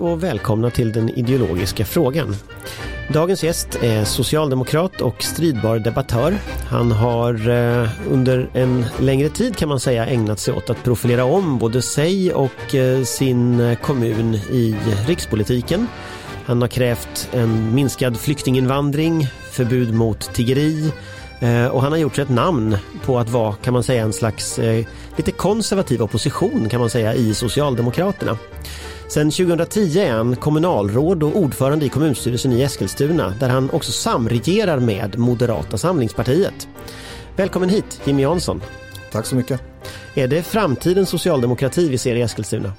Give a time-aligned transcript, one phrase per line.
[0.00, 2.36] Och välkomna till den ideologiska frågan.
[3.12, 6.34] Dagens gäst är socialdemokrat och stridbar debattör.
[6.68, 11.24] Han har eh, under en längre tid kan man säga ägnat sig åt att profilera
[11.24, 15.86] om både sig och eh, sin kommun i rikspolitiken.
[16.46, 20.92] Han har krävt en minskad flyktinginvandring, förbud mot tiggeri
[21.40, 24.12] eh, och han har gjort sig ett namn på att vara kan man säga en
[24.12, 24.60] slags
[25.16, 28.38] lite konservativ opposition kan man säga i Socialdemokraterna.
[29.10, 34.80] Sen 2010 är han kommunalråd och ordförande i kommunstyrelsen i Eskilstuna där han också samregerar
[34.80, 36.68] med Moderata samlingspartiet.
[37.36, 38.62] Välkommen hit Jimmy Jansson.
[39.12, 39.60] Tack så mycket.
[40.14, 42.72] Är det framtidens socialdemokrati vi ser i Eskilstuna?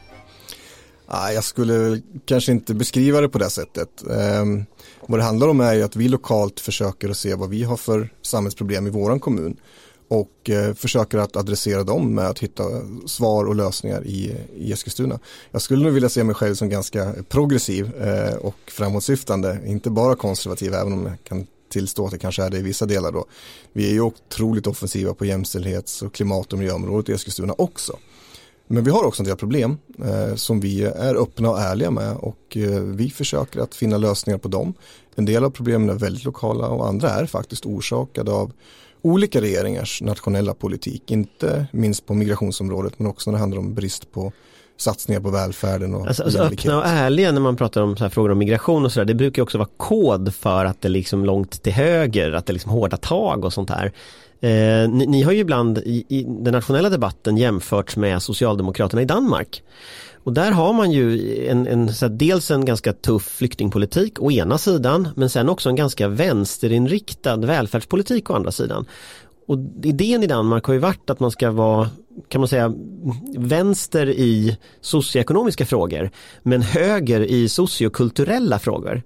[1.34, 3.90] Jag skulle kanske inte beskriva det på det sättet.
[4.12, 4.66] Ehm,
[5.08, 8.10] vad det handlar om är att vi lokalt försöker att se vad vi har för
[8.22, 9.58] samhällsproblem i våran kommun
[10.12, 12.64] och eh, försöker att adressera dem med att hitta
[13.06, 15.20] svar och lösningar i, i Eskilstuna.
[15.52, 20.16] Jag skulle nog vilja se mig själv som ganska progressiv eh, och framåtsyftande, inte bara
[20.16, 23.26] konservativ även om jag kan tillstå att det kanske är det i vissa delar då.
[23.74, 27.98] Vi är ju otroligt offensiva på jämställdhets och klimat och miljöområdet i Eskilstuna också.
[28.68, 32.16] Men vi har också en del problem eh, som vi är öppna och ärliga med
[32.16, 34.74] och eh, vi försöker att finna lösningar på dem.
[35.16, 38.52] En del av problemen är väldigt lokala och andra är faktiskt orsakade av
[39.02, 44.12] olika regeringars nationella politik, inte minst på migrationsområdet men också när det handlar om brist
[44.12, 44.32] på
[44.78, 48.32] satsningar på välfärden och alltså, alltså öppna och ärliga när man pratar om så frågor
[48.32, 51.64] om migration och sådär, det brukar också vara kod för att det är liksom långt
[51.64, 53.92] till höger, att det är liksom hårda tag och sånt här.
[54.42, 59.06] Eh, ni, ni, har ju ibland i, i, den nationella debatten jämförts med Socialdemokraterna i
[59.06, 59.64] Danmark.
[60.24, 64.32] Och där har man ju en, en, så här, dels en ganska tuff flyktingpolitik å
[64.32, 68.86] ena sidan men sen också en ganska vänsterinriktad välfärdspolitik å andra sidan.
[69.48, 71.90] Och idén i Danmark har ju varit att man ska vara
[72.28, 72.74] kan man säga
[73.38, 76.12] vänster i socioekonomiska frågor
[76.44, 79.04] men höger i sociokulturella frågor.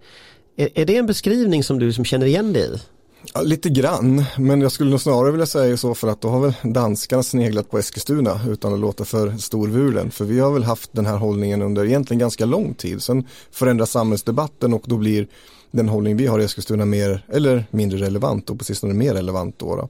[0.58, 2.95] Är, är det en beskrivning som du som känner igen dig i?
[3.34, 6.40] Ja, lite grann, men jag skulle nog snarare vilja säga så för att då har
[6.40, 10.12] väl danskarna sneglat på Eskilstuna utan att låta för storvulen.
[10.12, 13.04] För vi har väl haft den här hållningen under egentligen ganska lång tid.
[13.04, 15.28] Sen förändras samhällsdebatten och då blir
[15.72, 19.60] den hållning vi har i Eskilstuna mer eller mindre relevant och på sistone mer relevant
[19.60, 19.76] då.
[19.76, 19.90] då.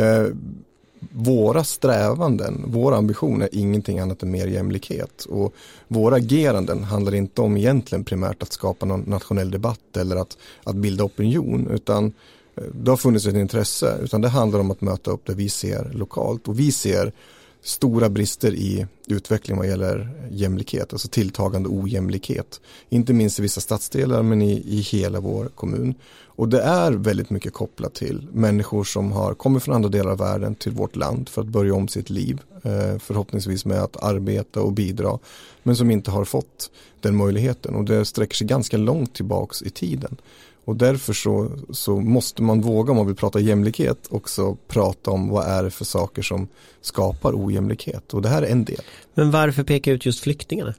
[0.00, 0.26] Eh,
[1.12, 5.24] våra strävanden, våra ambition är ingenting annat än mer jämlikhet.
[5.24, 5.54] Och
[5.88, 10.76] våra ageranden handlar inte om egentligen primärt att skapa någon nationell debatt eller att, att
[10.76, 12.12] bilda opinion utan
[12.72, 15.90] det har funnits ett intresse utan det handlar om att möta upp det vi ser
[15.94, 17.12] lokalt och vi ser
[17.64, 22.60] stora brister i utveckling vad gäller jämlikhet, alltså tilltagande ojämlikhet.
[22.88, 25.94] Inte minst i vissa stadsdelar men i, i hela vår kommun.
[26.36, 30.18] Och det är väldigt mycket kopplat till människor som har kommit från andra delar av
[30.18, 32.40] världen till vårt land för att börja om sitt liv.
[32.62, 35.18] Eh, förhoppningsvis med att arbeta och bidra.
[35.62, 36.70] Men som inte har fått
[37.00, 40.16] den möjligheten och det sträcker sig ganska långt tillbaks i tiden.
[40.64, 45.28] Och därför så, så måste man våga om man vill prata jämlikhet också prata om
[45.28, 46.48] vad är det för saker som
[46.80, 48.80] skapar ojämlikhet och det här är en del.
[49.14, 50.74] Men varför peka ut just flyktingarna?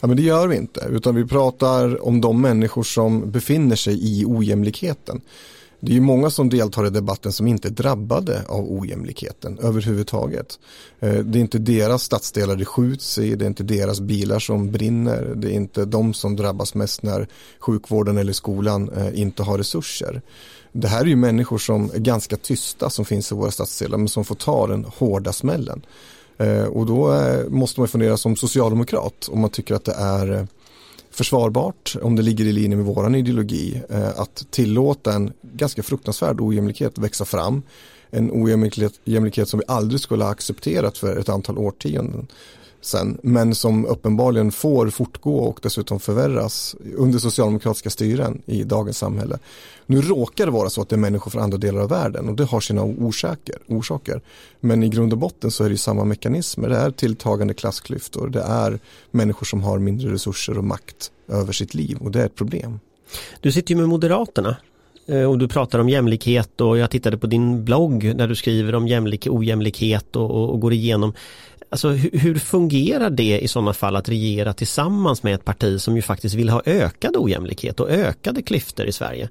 [0.00, 4.20] Ja men det gör vi inte utan vi pratar om de människor som befinner sig
[4.20, 5.20] i ojämlikheten.
[5.80, 10.58] Det är ju många som deltar i debatten som inte är drabbade av ojämlikheten överhuvudtaget.
[11.00, 14.72] Eh, det är inte deras stadsdelar det skjuts i, det är inte deras bilar som
[14.72, 17.28] brinner, det är inte de som drabbas mest när
[17.58, 20.22] sjukvården eller skolan eh, inte har resurser.
[20.72, 24.08] Det här är ju människor som är ganska tysta som finns i våra stadsdelar men
[24.08, 25.82] som får ta den hårda smällen.
[26.38, 30.46] Eh, och då måste man fundera som socialdemokrat om man tycker att det är
[31.18, 36.40] försvarbart om det ligger i linje med våran ideologi eh, att tillåta en ganska fruktansvärd
[36.40, 37.62] ojämlikhet växa fram.
[38.10, 42.26] En ojämlikhet som vi aldrig skulle ha accepterat för ett antal årtionden
[42.80, 49.38] sen, men som uppenbarligen får fortgå och dessutom förvärras under socialdemokratiska styren i dagens samhälle.
[49.86, 52.36] Nu råkar det vara så att det är människor från andra delar av världen och
[52.36, 54.20] det har sina orsaker, orsaker.
[54.60, 56.68] Men i grund och botten så är det samma mekanismer.
[56.68, 58.78] Det är tilltagande klassklyftor, det är
[59.10, 62.80] människor som har mindre resurser och makt över sitt liv och det är ett problem.
[63.40, 64.56] Du sitter ju med Moderaterna
[65.06, 68.74] eh, och du pratar om jämlikhet och jag tittade på din blogg där du skriver
[68.74, 71.12] om jämlik, ojämlikhet och, och, och går igenom
[71.70, 75.96] Alltså hur, hur, fungerar det i sådana fall att regera tillsammans med ett parti som
[75.96, 79.28] ju faktiskt vill ha ökad ojämlikhet och ökade klyftor i Sverige?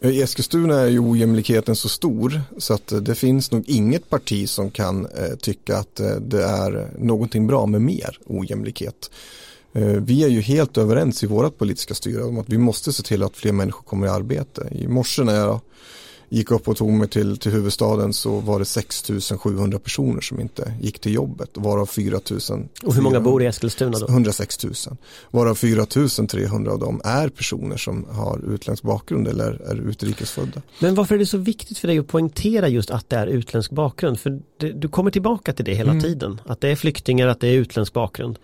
[0.00, 4.10] Eh, I Eskilstuna är ju ojämlikheten så stor så att eh, det finns nog inget
[4.10, 9.10] parti som kan eh, tycka att eh, det är någonting bra med mer ojämlikhet.
[9.72, 13.02] Eh, vi är ju helt överens i vårat politiska styre om att vi måste se
[13.02, 14.68] till att fler människor kommer i arbete.
[14.72, 15.60] I morse när jag
[16.30, 20.74] gick upp och tog mig till, till huvudstaden så var det 6700 personer som inte
[20.80, 22.68] gick till jobbet, varav 4000.
[22.82, 24.06] Och hur många bor i Eskilstuna då?
[24.08, 24.74] 106 000.
[25.30, 30.62] Varav 4300 av dem är personer som har utländsk bakgrund eller är utrikesfödda.
[30.78, 33.70] Men varför är det så viktigt för dig att poängtera just att det är utländsk
[33.70, 34.20] bakgrund?
[34.20, 36.02] För det, du kommer tillbaka till det hela mm.
[36.02, 38.38] tiden, att det är flyktingar, att det är utländsk bakgrund.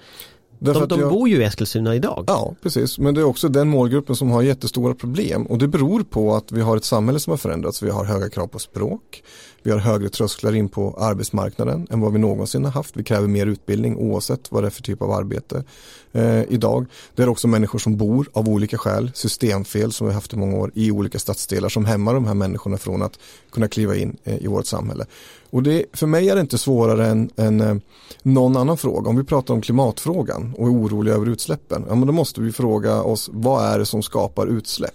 [0.59, 2.25] De, de jag, bor ju i Eskilstuna idag.
[2.27, 2.99] Ja, precis.
[2.99, 5.47] Men det är också den målgruppen som har jättestora problem.
[5.47, 7.83] Och det beror på att vi har ett samhälle som har förändrats.
[7.83, 9.23] Vi har höga krav på språk.
[9.67, 12.97] Vi har högre trösklar in på arbetsmarknaden än vad vi någonsin har haft.
[12.97, 15.65] Vi kräver mer utbildning oavsett vad det är för typ av arbete
[16.13, 16.87] eh, idag.
[17.15, 20.37] Det är också människor som bor av olika skäl, systemfel som vi har haft i
[20.37, 23.19] många år i olika stadsdelar som hämmar de här människorna från att
[23.53, 25.07] kunna kliva in eh, i vårt samhälle.
[25.51, 27.77] Och det, för mig är det inte svårare än, än eh,
[28.23, 29.11] någon annan fråga.
[29.11, 32.53] Om vi pratar om klimatfrågan och är oroliga över utsläppen, ja, men då måste vi
[32.53, 34.93] fråga oss vad är det som skapar utsläpp?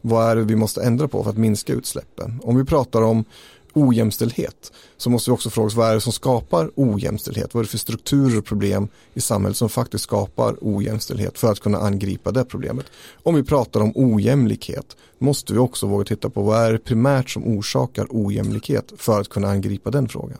[0.00, 2.40] Vad är det vi måste ändra på för att minska utsläppen?
[2.42, 3.24] Om vi pratar om
[3.74, 7.54] ojämställdhet så måste vi också fråga oss vad är det som skapar ojämställdhet?
[7.54, 11.60] Vad är det för strukturer och problem i samhället som faktiskt skapar ojämställdhet för att
[11.60, 12.86] kunna angripa det problemet?
[13.22, 17.30] Om vi pratar om ojämlikhet måste vi också våga titta på vad är det primärt
[17.30, 20.38] som orsakar ojämlikhet för att kunna angripa den frågan.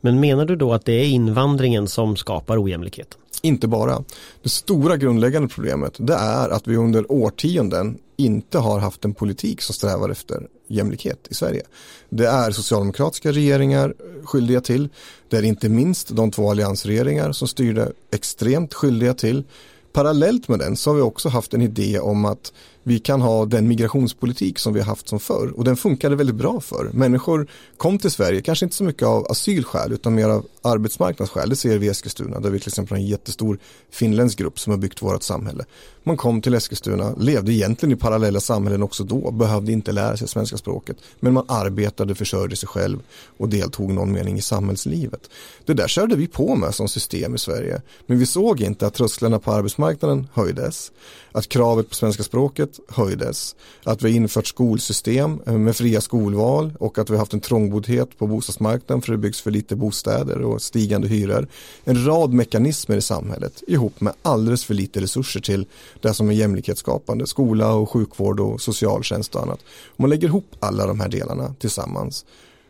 [0.00, 3.18] Men menar du då att det är invandringen som skapar ojämlikhet?
[3.42, 4.04] Inte bara.
[4.42, 9.62] Det stora grundläggande problemet det är att vi under årtionden inte har haft en politik
[9.62, 11.62] som strävar efter jämlikhet i Sverige.
[12.08, 13.94] Det är socialdemokratiska regeringar
[14.24, 14.88] skyldiga till.
[15.28, 19.44] Det är inte minst de två alliansregeringar som styrde extremt skyldiga till.
[19.92, 22.52] Parallellt med den så har vi också haft en idé om att
[22.86, 26.36] vi kan ha den migrationspolitik som vi har haft som förr och den funkade väldigt
[26.36, 26.90] bra för.
[26.92, 27.46] Människor
[27.76, 31.48] kom till Sverige, kanske inte så mycket av asylskäl utan mer av arbetsmarknadsskäl.
[31.48, 33.58] Det ser vi i Eskilstuna där vi till exempel har en jättestor
[33.90, 35.64] finländsk grupp som har byggt vårt samhälle.
[36.02, 40.28] Man kom till Eskilstuna, levde egentligen i parallella samhällen också då, behövde inte lära sig
[40.28, 40.96] svenska språket.
[41.20, 42.98] Men man arbetade, försörjde sig själv
[43.36, 45.30] och deltog någon mening i samhällslivet.
[45.64, 47.82] Det där körde vi på med som system i Sverige.
[48.06, 50.92] Men vi såg inte att trösklarna på arbetsmarknaden höjdes,
[51.32, 56.98] att kravet på svenska språket höjdes, att vi infört skolsystem eh, med fria skolval och
[56.98, 61.08] att vi haft en trångboddhet på bostadsmarknaden för det byggs för lite bostäder och stigande
[61.08, 61.48] hyror.
[61.84, 65.66] En rad mekanismer i samhället ihop med alldeles för lite resurser till
[66.00, 69.60] det som är jämlikhetsskapande, skola och sjukvård och socialtjänst och annat.
[69.86, 72.24] Om man lägger ihop alla de här delarna tillsammans,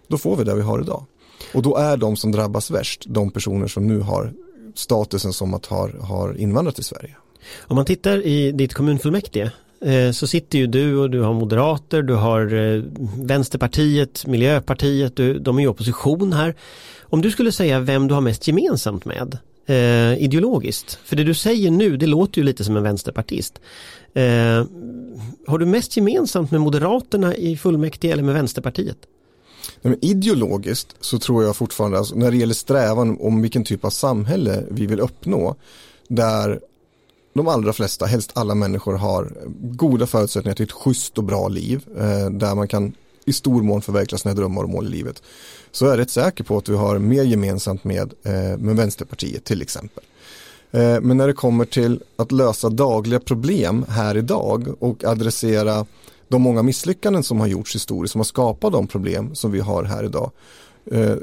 [0.08, 1.04] då får vi det vi har idag.
[1.54, 4.32] Och då är de som drabbas värst de personer som nu har
[4.74, 7.16] statusen som att ha har invandrat till Sverige.
[7.60, 9.50] Om man tittar i ditt kommunfullmäktige
[9.84, 12.82] Eh, så sitter ju du och du har moderater, du har eh,
[13.18, 16.54] Vänsterpartiet, Miljöpartiet, du, de är i opposition här.
[17.00, 21.34] Om du skulle säga vem du har mest gemensamt med eh, ideologiskt, för det du
[21.34, 23.60] säger nu det låter ju lite som en vänsterpartist.
[24.14, 24.64] Eh,
[25.46, 28.98] har du mest gemensamt med Moderaterna i fullmäktige eller med Vänsterpartiet?
[29.82, 33.90] Men ideologiskt så tror jag fortfarande, alltså, när det gäller strävan om vilken typ av
[33.90, 35.56] samhälle vi vill uppnå,
[36.08, 36.60] där
[37.34, 41.84] de allra flesta, helst alla människor har goda förutsättningar till ett schysst och bra liv,
[41.96, 42.92] eh, där man kan
[43.24, 45.22] i stor mån förverkliga sina drömmar och mål i livet.
[45.72, 49.44] Så är jag rätt säker på att vi har mer gemensamt med, eh, med Vänsterpartiet
[49.44, 50.04] till exempel.
[50.70, 55.86] Eh, men när det kommer till att lösa dagliga problem här idag och adressera
[56.28, 59.84] de många misslyckanden som har gjorts historiskt, som har skapat de problem som vi har
[59.84, 60.30] här idag.
[60.90, 61.14] Eh,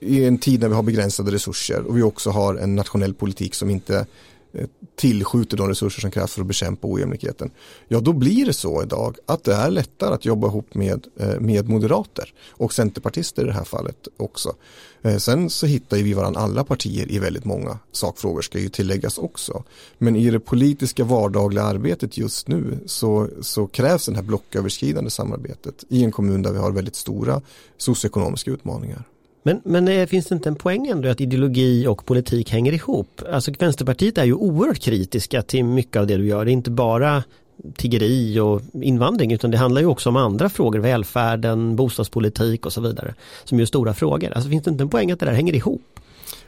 [0.00, 3.54] I en tid när vi har begränsade resurser och vi också har en nationell politik
[3.54, 4.06] som inte
[4.52, 4.66] Eh,
[4.96, 7.50] tillskjuter de resurser som krävs för att bekämpa ojämlikheten.
[7.88, 11.40] Ja, då blir det så idag att det är lättare att jobba ihop med, eh,
[11.40, 14.54] med moderater och centerpartister i det här fallet också.
[15.02, 19.18] Eh, sen så hittar vi varandra alla partier i väldigt många sakfrågor ska ju tilläggas
[19.18, 19.64] också.
[19.98, 25.84] Men i det politiska vardagliga arbetet just nu så, så krävs det här blocköverskridande samarbetet
[25.88, 27.42] i en kommun där vi har väldigt stora
[27.76, 29.04] socioekonomiska utmaningar.
[29.42, 33.22] Men, men eh, finns det inte en poäng ändå att ideologi och politik hänger ihop?
[33.32, 36.44] Alltså Vänsterpartiet är ju oerhört kritiska till mycket av det du gör.
[36.44, 37.22] Det är inte bara
[37.76, 42.80] tiggeri och invandring utan det handlar ju också om andra frågor, välfärden, bostadspolitik och så
[42.80, 43.14] vidare.
[43.44, 44.32] Som är stora frågor.
[44.32, 45.82] Alltså finns det inte en poäng att det där hänger ihop?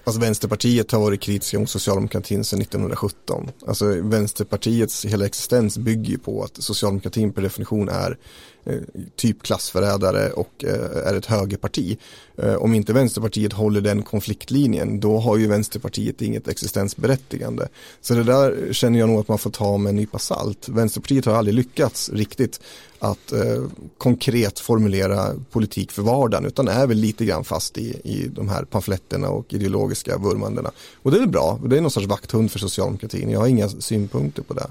[0.04, 3.50] Alltså Vänsterpartiet har varit kritiska mot socialdemokratin sedan 1917.
[3.66, 8.16] Alltså Vänsterpartiets hela existens bygger ju på att socialdemokratin per definition är
[8.64, 8.78] Eh,
[9.16, 11.98] typ klassförrädare och eh, är ett högerparti.
[12.38, 17.68] Eh, om inte Vänsterpartiet håller den konfliktlinjen då har ju Vänsterpartiet inget existensberättigande.
[18.00, 20.68] Så det där känner jag nog att man får ta med en nypa salt.
[20.68, 22.60] Vänsterpartiet har aldrig lyckats riktigt
[22.98, 23.64] att eh,
[23.98, 28.64] konkret formulera politik för vardagen utan är väl lite grann fast i, i de här
[28.64, 30.70] pamfletterna och ideologiska vurmandena.
[31.02, 33.68] Och det är väl bra, det är någon sorts vakthund för socialdemokratin, jag har inga
[33.68, 34.66] synpunkter på det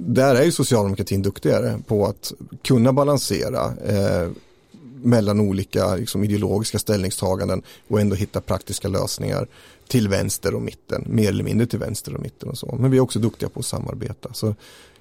[0.00, 4.30] där är ju socialdemokratin duktigare på att kunna balansera eh,
[5.02, 9.46] mellan olika liksom, ideologiska ställningstaganden och ändå hitta praktiska lösningar
[9.88, 12.76] till vänster och mitten, mer eller mindre till vänster och mitten och så.
[12.80, 14.32] Men vi är också duktiga på att samarbeta.
[14.32, 14.54] Så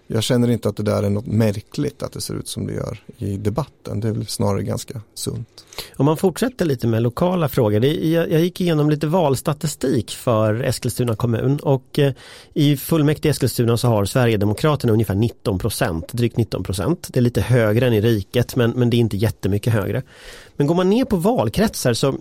[0.07, 2.73] jag känner inte att det där är något märkligt att det ser ut som det
[2.73, 3.99] gör i debatten.
[3.99, 5.65] Det är väl snarare ganska sunt.
[5.95, 7.85] Om man fortsätter lite med lokala frågor.
[7.85, 12.13] jag, gick igenom lite valstatistik för Eskilstuna kommun och eh,
[12.53, 17.07] i fullmäktige i Eskilstuna så har Sverigedemokraterna ungefär 19 procent, drygt 19 procent.
[17.11, 20.01] Det är lite högre än i riket men, men det är inte jättemycket högre.
[20.55, 22.15] Men går man ner på valkretsar så eh,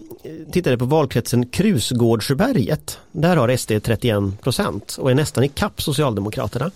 [0.52, 2.98] tittar jag på valkretsen Krusgårdsberget.
[3.12, 6.70] Där har SD 31 procent och är nästan i kapp Socialdemokraterna.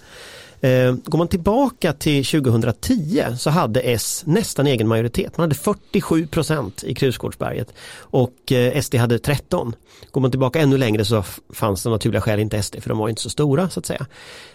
[0.61, 5.37] Eh, går man tillbaka till 2010 så hade S nästan egen majoritet.
[5.37, 9.75] Man hade 47 procent i Krusgårdsberget och eh, SD hade 13.
[10.11, 13.09] Går man tillbaka ännu längre så fanns det naturliga skäl inte SD för de var
[13.09, 14.07] inte så stora så att säga.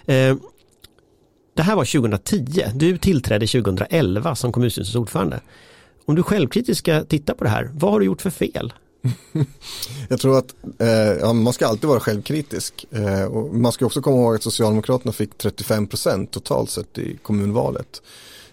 [0.05, 0.35] Eh,
[1.53, 2.63] det här var 2010.
[2.74, 5.39] Du tillträdde 2011 som kommunstyrelsens ordförande.
[6.05, 8.74] Om du självkritiskt ska titta på det här, vad har du gjort för fel?
[10.09, 10.88] Jag tror att eh,
[11.19, 12.85] ja, man ska alltid vara självkritisk.
[12.91, 17.17] Eh, och man ska också komma ihåg att Socialdemokraterna fick 35 procent totalt sett i
[17.21, 18.01] kommunvalet.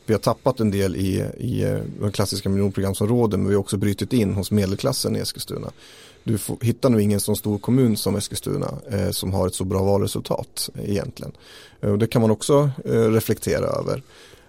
[0.06, 3.76] Vi har tappat en del i, i eh, de klassiska miljonprogramsområden men vi har också
[3.76, 5.70] brytit in hos medelklassen i Eskilstuna.
[6.24, 9.64] Du får, hittar nog ingen så stor kommun som Eskilstuna eh, som har ett så
[9.64, 11.32] bra valresultat egentligen.
[11.80, 14.02] Eh, och det kan man också eh, reflektera över.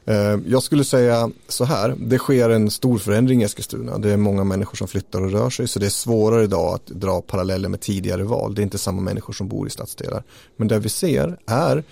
[0.06, 3.98] Eh, jag skulle säga så här, det sker en stor förändring i Eskilstuna.
[3.98, 6.86] Det är många människor som flyttar och rör sig så det är svårare idag att
[6.86, 8.56] dra paralleller med tidigare val.
[8.56, 10.24] Det är inte samma människor som bor i stadsdelar.
[10.56, 11.84] Men det vi ser är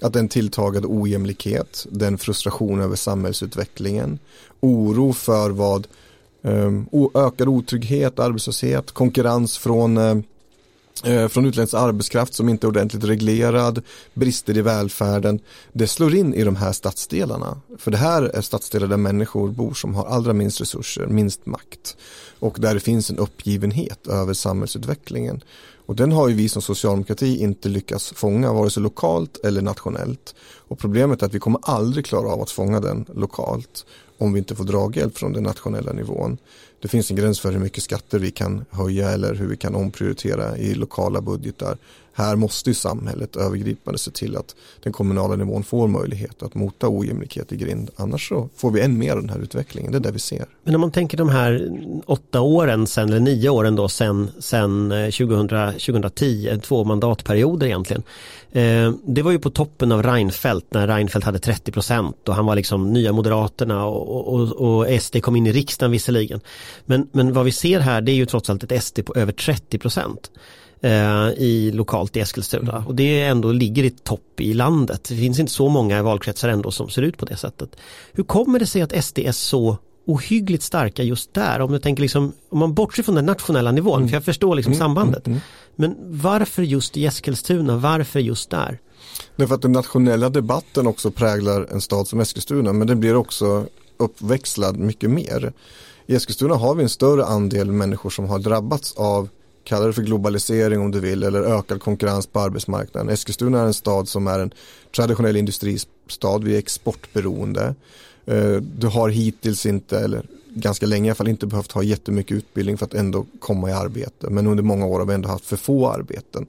[0.00, 4.18] att den tilltagande ojämlikhet, den frustration över samhällsutvecklingen,
[4.60, 5.86] oro för vad
[6.42, 10.16] ehm, ökad otrygghet, arbetslöshet, konkurrens från eh,
[11.04, 13.82] Eh, från utländsk arbetskraft som inte är ordentligt reglerad,
[14.14, 15.40] brister i välfärden.
[15.72, 17.60] Det slår in i de här stadsdelarna.
[17.78, 21.96] För det här är stadsdelar där människor bor som har allra minst resurser, minst makt.
[22.38, 25.42] Och där det finns en uppgivenhet över samhällsutvecklingen.
[25.86, 30.34] Och den har ju vi som socialdemokrati inte lyckats fånga vare sig lokalt eller nationellt.
[30.68, 33.86] Och problemet är att vi kommer aldrig klara av att fånga den lokalt
[34.18, 36.38] om vi inte får draghjälp från den nationella nivån.
[36.80, 39.74] Det finns en gräns för hur mycket skatter vi kan höja eller hur vi kan
[39.74, 41.76] omprioritera i lokala budgetar.
[42.12, 46.88] Här måste ju samhället övergripande se till att den kommunala nivån får möjlighet att mota
[46.88, 47.90] ojämlikhet i grind.
[47.96, 49.92] Annars så får vi än mer av den här utvecklingen.
[49.92, 50.46] Det är det vi ser.
[50.64, 51.70] Men om man tänker de här
[52.06, 58.02] åtta åren sen, eller nio åren då sen, sen eh, 2000, 2010, två mandatperioder egentligen.
[58.56, 62.46] Eh, det var ju på toppen av Reinfeldt när Reinfeldt hade 30 procent och han
[62.46, 66.40] var liksom nya Moderaterna och, och, och, SD kom in i riksdagen visserligen.
[66.84, 69.32] Men, men vad vi ser här det är ju trots allt ett SD på över
[69.32, 70.30] 30 procent
[70.80, 75.04] eh, i lokalt i Eskilstuna och det ändå ligger i topp i landet.
[75.08, 77.76] Det finns inte så många valkretsar ändå som ser ut på det sättet.
[78.12, 81.60] Hur kommer det sig att SD är så ohyggligt starka just där.
[81.60, 84.08] Om du tänker liksom, om man bortser från den nationella nivån, mm.
[84.08, 84.78] för jag förstår liksom mm.
[84.78, 85.26] sambandet.
[85.26, 85.40] Mm.
[85.76, 88.78] Men varför just i Eskilstuna, varför just där?
[89.36, 93.00] Det är för att den nationella debatten också präglar en stad som Eskilstuna, men den
[93.00, 95.52] blir också uppväxlad mycket mer.
[96.06, 99.28] I Eskilstuna har vi en större andel människor som har drabbats av
[99.64, 103.08] kalla det för globalisering om du vill eller ökad konkurrens på arbetsmarknaden.
[103.08, 104.50] Eskilstuna är en stad som är en
[104.96, 107.74] traditionell industristad, vi är exportberoende.
[108.26, 112.36] Eh, du har hittills inte, eller ganska länge i alla fall, inte behövt ha jättemycket
[112.36, 114.30] utbildning för att ändå komma i arbete.
[114.30, 116.46] Men under många år har vi ändå haft för få arbeten.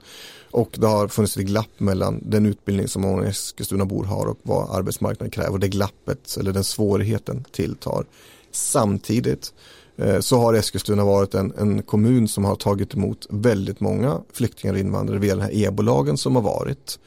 [0.52, 4.76] Och det har funnits ett glapp mellan den utbildning som många Eskilstunabor har och vad
[4.78, 5.58] arbetsmarknaden kräver.
[5.58, 8.06] Det glappet, eller den svårigheten, tilltar.
[8.52, 9.54] Samtidigt
[9.98, 14.74] eh, så har Eskilstuna varit en, en, kommun som har tagit emot väldigt många flyktingar
[14.74, 17.00] och invandrare via den här ebo-lagen som har varit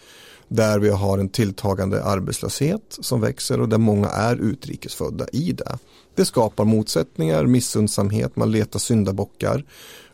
[0.50, 5.78] där vi har en tilltagande arbetslöshet som växer och där många är utrikesfödda i det.
[6.14, 9.64] Det skapar motsättningar, missundsamhet, man letar syndabockar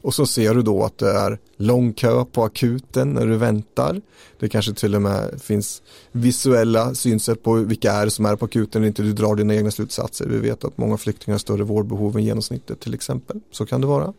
[0.02, 4.00] och så ser du då att det är lång kö på akuten när du väntar.
[4.38, 8.44] Det kanske till och med finns visuella synsätt på vilka är det som är på
[8.44, 10.26] akuten och inte du drar dina egna slutsatser.
[10.26, 13.40] Vi vet att många flyktingar har större vårdbehov än genomsnittet till exempel.
[13.50, 14.12] Så kan det vara.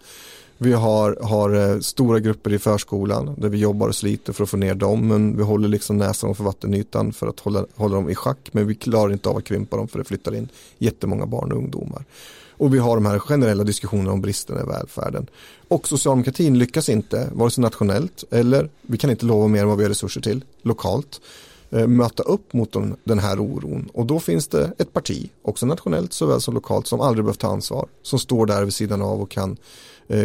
[0.57, 4.49] Vi har, har eh, stora grupper i förskolan där vi jobbar och sliter för att
[4.49, 8.09] få ner dem men vi håller liksom näsan för vattenytan för att hålla, hålla dem
[8.09, 11.25] i schack men vi klarar inte av att krympa dem för det flyttar in jättemånga
[11.25, 12.05] barn och ungdomar.
[12.51, 15.27] Och vi har de här generella diskussionerna om bristerna i välfärden.
[15.67, 19.77] Och socialdemokratin lyckas inte, vare sig nationellt eller vi kan inte lova mer än vad
[19.77, 21.21] vi har resurser till lokalt
[21.69, 26.13] eh, möta upp mot den här oron och då finns det ett parti, också nationellt
[26.13, 29.31] såväl som lokalt, som aldrig behövt ta ansvar, som står där vid sidan av och
[29.31, 29.57] kan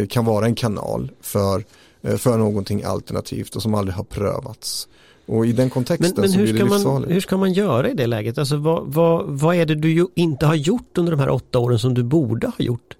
[0.09, 1.63] kan vara en kanal för,
[2.01, 4.87] eh, för någonting alternativt och som aldrig har prövats.
[5.25, 7.11] Och i den kontexten men, men så hur blir det ska man, livsfarligt.
[7.11, 8.37] Hur ska man göra i det läget?
[8.37, 11.79] Alltså vad, vad, vad är det du inte har gjort under de här åtta åren
[11.79, 12.97] som du borde ha gjort?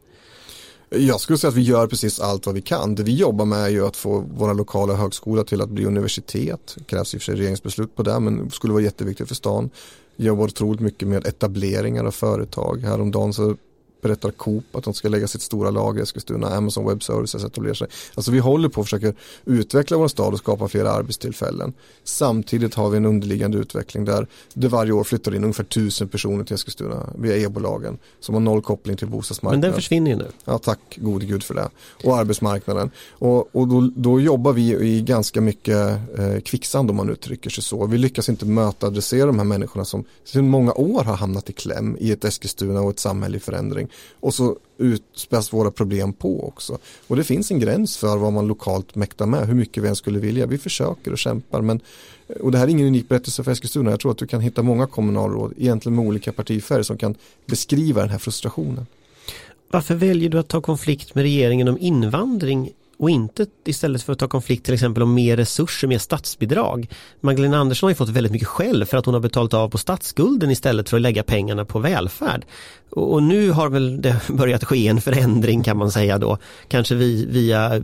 [0.89, 2.95] Jag skulle säga att vi gör precis allt vad vi kan.
[2.95, 6.75] Det vi jobbar med är ju att få våra lokala högskolor till att bli universitet.
[6.77, 9.35] Det krävs i och för sig regeringsbeslut på det men det skulle vara jätteviktigt för
[9.35, 9.69] stan.
[10.15, 12.81] Vi jobbar otroligt mycket med etableringar av företag.
[12.81, 13.55] Häromdagen så
[14.03, 17.73] berättar Coop att de ska lägga sitt stora lager i Eskilstuna, Amazon Web Services etablerar
[17.73, 17.87] sig.
[18.15, 19.13] Alltså vi håller på att försöka
[19.45, 21.73] utveckla vår stad och skapa fler arbetstillfällen.
[22.03, 26.43] Samtidigt har vi en underliggande utveckling där det varje år flyttar in ungefär tusen personer
[26.43, 29.61] till Eskilstuna via e-bolagen som har noll koppling till bostadsmarknaden.
[29.61, 30.27] Men den försvinner ju nu.
[30.45, 31.69] Ja, tack gode gud för det.
[32.03, 32.91] Och arbetsmarknaden.
[33.09, 35.77] Och, och då, då jobbar vi i ganska mycket
[36.17, 37.85] eh, kvicksand om man uttrycker sig så.
[37.85, 41.49] Vi lyckas inte möta och adressera de här människorna som sedan många år har hamnat
[41.49, 43.87] i kläm i ett Eskilstuna och ett samhälle i förändring.
[44.19, 46.77] Och så utspäs våra problem på också.
[47.07, 49.95] Och det finns en gräns för vad man lokalt mäktar med, hur mycket vi än
[49.95, 50.45] skulle vilja.
[50.45, 51.79] Vi försöker och kämpar men
[52.39, 53.91] och det här är ingen unik berättelse för Eskilstuna.
[53.91, 58.01] Jag tror att du kan hitta många kommunalråd, egentligen med olika partifärg, som kan beskriva
[58.01, 58.85] den här frustrationen.
[59.71, 62.71] Varför väljer du att ta konflikt med regeringen om invandring
[63.03, 66.89] och inte istället för att ta konflikt till exempel om mer resurser, mer statsbidrag.
[67.21, 69.77] Magdalena Andersson har ju fått väldigt mycket skäll för att hon har betalat av på
[69.77, 72.45] statsskulden istället för att lägga pengarna på välfärd.
[72.89, 77.25] Och, nu har väl det börjat ske en förändring kan man säga då, kanske vi,
[77.25, 77.81] via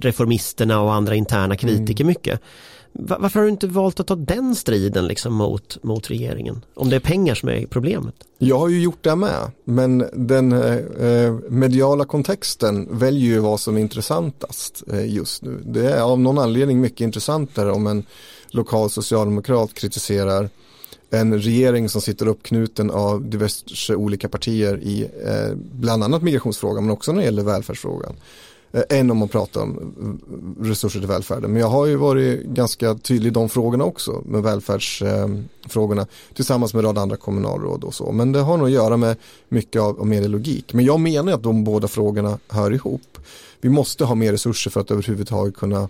[0.00, 2.08] reformisterna och andra interna kritiker mm.
[2.08, 2.40] mycket.
[2.96, 6.64] Varför har du inte valt att ta den striden liksom mot, mot regeringen?
[6.74, 8.14] Om det är pengar som är problemet.
[8.38, 10.76] Jag har ju gjort det med, men den eh,
[11.08, 15.62] eh, mediala kontexten väljer ju vad som är intressantast eh, just nu.
[15.64, 18.04] Det är av någon anledning mycket intressantare om en
[18.50, 20.48] lokal socialdemokrat kritiserar
[21.10, 26.92] en regering som sitter uppknuten av diverse olika partier i eh, bland annat migrationsfrågan men
[26.92, 28.16] också när det gäller välfärdsfrågan.
[28.74, 29.94] Eh, Än om man pratar om
[30.60, 31.52] resurser till välfärden.
[31.52, 36.80] Men jag har ju varit ganska tydlig i de frågorna också med välfärdsfrågorna tillsammans med
[36.80, 38.12] en rad andra kommunalråd och så.
[38.12, 39.16] Men det har nog att göra med
[39.48, 40.74] mycket av, av medielogik.
[40.74, 43.18] Men jag menar att de båda frågorna hör ihop.
[43.60, 45.88] Vi måste ha mer resurser för att överhuvudtaget kunna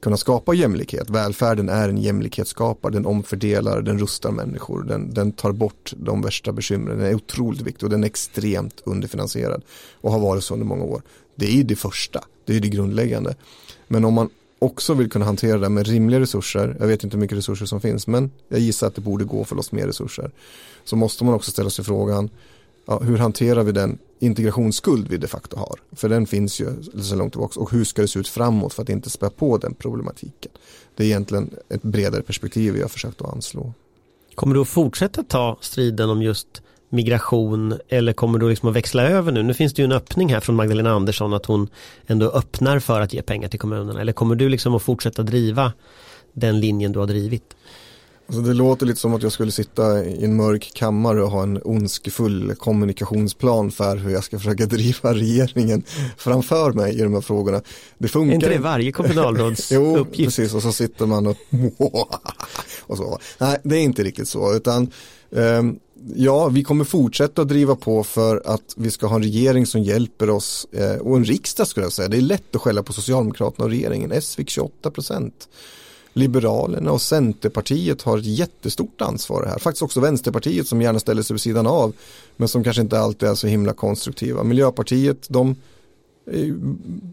[0.00, 1.10] kunna skapa jämlikhet.
[1.10, 6.52] Välfärden är en jämlikhetsskapare, den omfördelar, den rustar människor, den, den tar bort de värsta
[6.52, 6.98] bekymren.
[6.98, 9.62] Den är otroligt viktig och den är extremt underfinansierad
[10.00, 11.02] och har varit så under många år.
[11.34, 13.34] Det är ju det första, det är det grundläggande.
[13.88, 17.20] Men om man också vill kunna hantera det med rimliga resurser, jag vet inte hur
[17.20, 20.30] mycket resurser som finns, men jag gissar att det borde gå för loss mer resurser.
[20.84, 22.30] Så måste man också ställa sig frågan,
[22.88, 25.80] ja, hur hanterar vi den integrationsskuld vi de facto har?
[25.92, 28.82] För den finns ju så långt tillbaka och hur ska det se ut framåt för
[28.82, 30.52] att inte spä på den problematiken?
[30.96, 33.72] Det är egentligen ett bredare perspektiv vi har försökt att anslå.
[34.34, 39.02] Kommer du att fortsätta ta striden om just migration eller kommer du liksom att växla
[39.02, 39.42] över nu?
[39.42, 41.68] Nu finns det ju en öppning här från Magdalena Andersson att hon
[42.06, 45.72] ändå öppnar för att ge pengar till kommunerna eller kommer du liksom att fortsätta driva
[46.32, 47.54] den linjen du har drivit?
[48.28, 51.42] Alltså det låter lite som att jag skulle sitta i en mörk kammare och ha
[51.42, 55.82] en ondskefull kommunikationsplan för hur jag ska försöka driva regeringen
[56.16, 57.62] framför mig i de här frågorna.
[57.98, 58.30] Det funkar.
[58.30, 60.36] Är inte det varje kommunalråds jo, uppgift?
[60.36, 61.36] precis och så sitter man och,
[62.86, 63.18] och så.
[63.38, 64.90] Nej, det är inte riktigt så utan
[65.30, 65.78] um,
[66.14, 70.30] Ja, vi kommer fortsätta driva på för att vi ska ha en regering som hjälper
[70.30, 72.08] oss eh, och en riksdag skulle jag säga.
[72.08, 74.12] Det är lätt att skälla på Socialdemokraterna och regeringen.
[74.12, 75.48] S fick 28 procent.
[76.18, 79.58] Liberalerna och Centerpartiet har ett jättestort ansvar här.
[79.58, 81.92] Faktiskt också Vänsterpartiet som gärna ställer sig vid sidan av
[82.36, 84.42] men som kanske inte alltid är så himla konstruktiva.
[84.42, 85.56] Miljöpartiet, de,
[86.32, 86.54] Eh,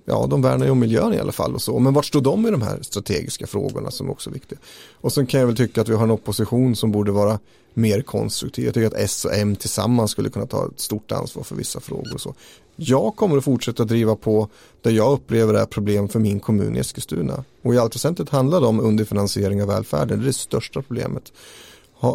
[0.05, 1.79] ja, de värnar ju om miljön i alla fall och så.
[1.79, 4.59] Men vart står de i de här strategiska frågorna som också är viktiga?
[5.01, 7.39] Och sen kan jag väl tycka att vi har en opposition som borde vara
[7.73, 8.65] mer konstruktiv.
[8.65, 11.79] Jag tycker att S och M tillsammans skulle kunna ta ett stort ansvar för vissa
[11.79, 12.35] frågor och så.
[12.75, 14.49] Jag kommer att fortsätta driva på
[14.81, 17.43] där jag upplever det är problem för min kommun i Eskilstuna.
[17.61, 20.19] Och i allt väsentligt handlar det om underfinansiering av välfärden.
[20.19, 21.33] Det är det största problemet.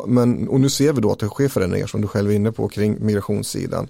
[0.07, 2.53] men, och nu ser vi då att det sker förändringar som du själv är inne
[2.53, 3.89] på kring migrationssidan.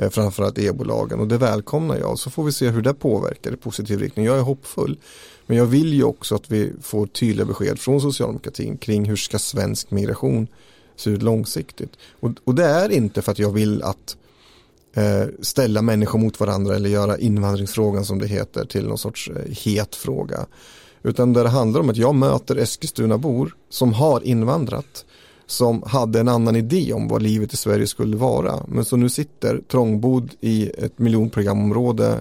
[0.00, 2.18] Eh, framförallt e-bolagen och det välkomnar jag.
[2.18, 4.26] Så får vi se hur det påverkar i positiv riktning.
[4.26, 4.98] Jag är hoppfull.
[5.46, 9.38] Men jag vill ju också att vi får tydliga besked från socialdemokratin kring hur ska
[9.38, 10.48] svensk migration
[10.96, 11.92] se ut långsiktigt.
[12.20, 14.16] Och, och det är inte för att jag vill att
[14.94, 19.52] eh, ställa människor mot varandra eller göra invandringsfrågan som det heter till någon sorts eh,
[19.64, 20.46] het fråga.
[21.02, 25.04] Utan där det handlar om att jag möter Eskilstuna-bor som har invandrat
[25.50, 28.64] som hade en annan idé om vad livet i Sverige skulle vara.
[28.68, 32.20] Men som nu sitter trångbodd i ett miljonprogramområde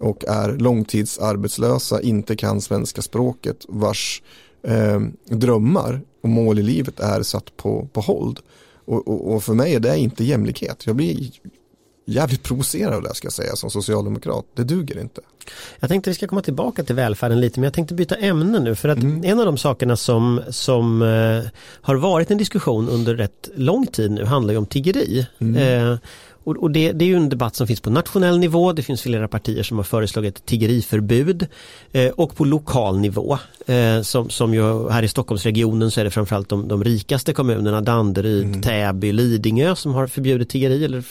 [0.00, 4.22] och är långtidsarbetslösa, inte kan svenska språket, vars
[4.62, 8.40] eh, drömmar och mål i livet är satt på, på hold.
[8.84, 10.86] Och, och, och, för mig är det inte jämlikhet.
[10.86, 11.30] Jag blir
[12.04, 14.44] jävligt provocerad av det ska jag säga som socialdemokrat.
[14.54, 15.20] Det duger inte.
[15.80, 18.74] Jag tänkte vi ska komma tillbaka till välfärden lite men jag tänkte byta ämne nu
[18.74, 19.24] för att mm.
[19.24, 24.10] en av de sakerna som, som eh, har varit en diskussion under rätt lång tid
[24.10, 25.26] nu handlar ju om tiggeri.
[25.38, 25.92] Mm.
[25.92, 25.98] Eh,
[26.44, 28.72] och, och det, det, är ju en debatt som finns på nationell nivå.
[28.72, 31.46] Det finns flera partier som har föreslagit tiggeriförbud
[31.92, 33.38] eh, och på lokal nivå.
[33.66, 37.80] Eh, som, som ju här i Stockholmsregionen så är det framförallt de, de rikaste kommunerna
[37.80, 38.62] Danderyd, mm.
[38.62, 41.04] Täby, Lidingö som har förbjudit tiggeri eller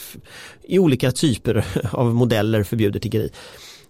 [0.62, 3.30] i olika typer av modeller förbjuder tiggeri.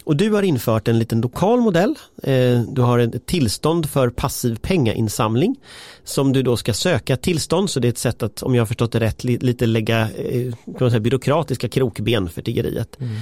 [0.04, 1.98] Och du har infört en liten lokal modell.
[2.22, 5.56] Eh, du har ett tillstånd för passiv pengainsamling
[6.04, 7.70] som du då ska söka tillstånd.
[7.70, 10.52] Så det är ett sätt att, om jag har förstått det rätt, lite lägga eh,
[10.64, 13.00] kan man säga, byråkratiska krokben för tiggeriet.
[13.00, 13.12] Mm.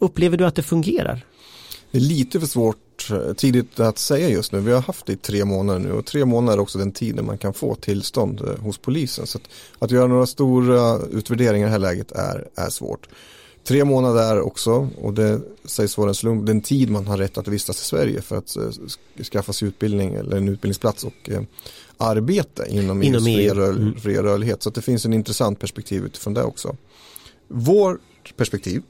[0.00, 1.24] Upplever du att det fungerar?
[1.90, 4.60] Det är lite för svårt eh, tidigt att säga just nu.
[4.60, 7.26] Vi har haft det i tre månader nu och tre månader är också den tiden
[7.26, 9.26] man kan få tillstånd hos polisen.
[9.26, 9.44] Så att,
[9.78, 13.08] att göra några stora utvärderingar i det här läget är, är svårt.
[13.64, 17.48] Tre månader också och det sägs vara en slump, den tid man har rätt att
[17.48, 21.40] vistas i Sverige för att uh, skaffa sig utbildning eller en utbildningsplats och uh,
[21.96, 23.94] arbete inom, inom EUs fria, rör, mm.
[23.94, 24.62] fria rörlighet.
[24.62, 26.76] Så det finns en intressant perspektiv utifrån det också.
[27.48, 28.82] Vårt perspektiv,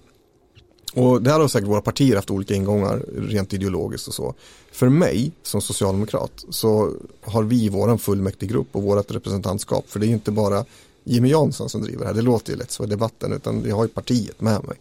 [0.94, 4.34] och det här har säkert våra partier haft olika ingångar rent ideologiskt och så.
[4.72, 10.08] För mig som socialdemokrat så har vi våran fullmäktigegrupp och vårat representantskap, för det är
[10.08, 10.64] inte bara
[11.10, 12.14] Jimmy Jansson som driver det här.
[12.14, 14.76] Det låter ju lätt så i debatten utan jag har ju partiet med mig.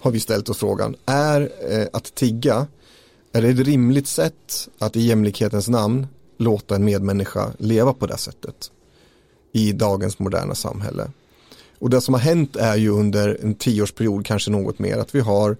[0.00, 2.66] Har vi ställt oss frågan, är eh, att tigga,
[3.32, 6.06] är det ett rimligt sätt att i jämlikhetens namn
[6.36, 8.70] låta en medmänniska leva på det sättet
[9.52, 11.10] i dagens moderna samhälle?
[11.78, 15.20] Och det som har hänt är ju under en tioårsperiod, kanske något mer, att vi
[15.20, 15.56] har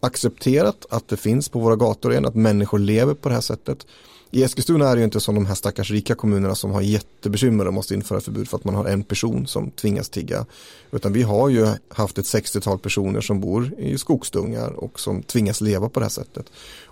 [0.00, 3.86] accepterat att det finns på våra gator igen, att människor lever på det här sättet.
[4.34, 7.66] I Eskilstuna är det ju inte som de här stackars rika kommunerna som har jättebekymmer
[7.66, 10.46] och måste införa förbud för att man har en person som tvingas tigga.
[10.90, 15.60] Utan vi har ju haft ett 60-tal personer som bor i skogsdungar och som tvingas
[15.60, 16.46] leva på det här sättet.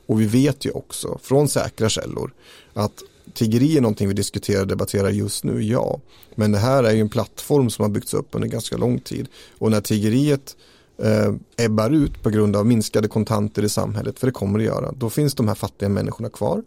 [0.07, 2.33] Och vi vet ju också från säkra källor
[2.73, 3.03] att
[3.35, 6.01] tiggeri är någonting vi diskuterar och debatterar just nu, ja.
[6.35, 9.29] Men det här är ju en plattform som har byggts upp under ganska lång tid.
[9.59, 10.57] Och när tiggeriet
[10.99, 14.93] eh, ebbar ut på grund av minskade kontanter i samhället, för det kommer det göra,
[14.93, 16.63] då finns de här fattiga människorna kvar.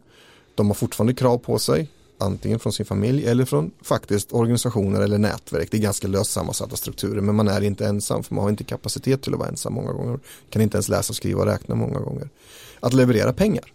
[0.55, 5.17] De har fortfarande krav på sig, antingen från sin familj eller från faktiskt organisationer eller
[5.17, 5.67] nätverk.
[5.71, 8.63] Det är ganska löst sammansatta strukturer men man är inte ensam för man har inte
[8.63, 10.19] kapacitet till att vara ensam många gånger.
[10.49, 12.29] Kan inte ens läsa, skriva och räkna många gånger.
[12.79, 13.73] Att leverera pengar.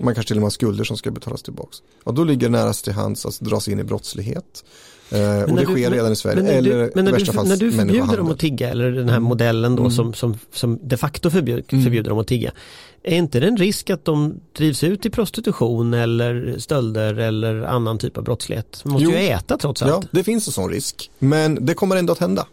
[0.00, 1.76] Man kanske till och med har skulder som ska betalas tillbaka.
[2.04, 4.64] Och då ligger det närast till hands att dras in i brottslighet.
[5.10, 6.42] Eh, och det sker du, redan i Sverige.
[6.42, 9.16] Men, eller du, men när, du, när du förbjuder dem att tigga eller den här
[9.16, 9.28] mm.
[9.28, 9.92] modellen då mm.
[9.92, 11.84] som, som, som de facto förbjud, mm.
[11.84, 12.52] förbjuder dem att tigga.
[13.02, 17.98] Är inte det en risk att de drivs ut i prostitution eller stölder eller annan
[17.98, 18.80] typ av brottslighet?
[18.82, 19.10] De måste jo.
[19.10, 20.04] ju äta trots allt.
[20.04, 21.10] Ja, det finns en sån risk.
[21.18, 22.46] Men det kommer ändå att hända.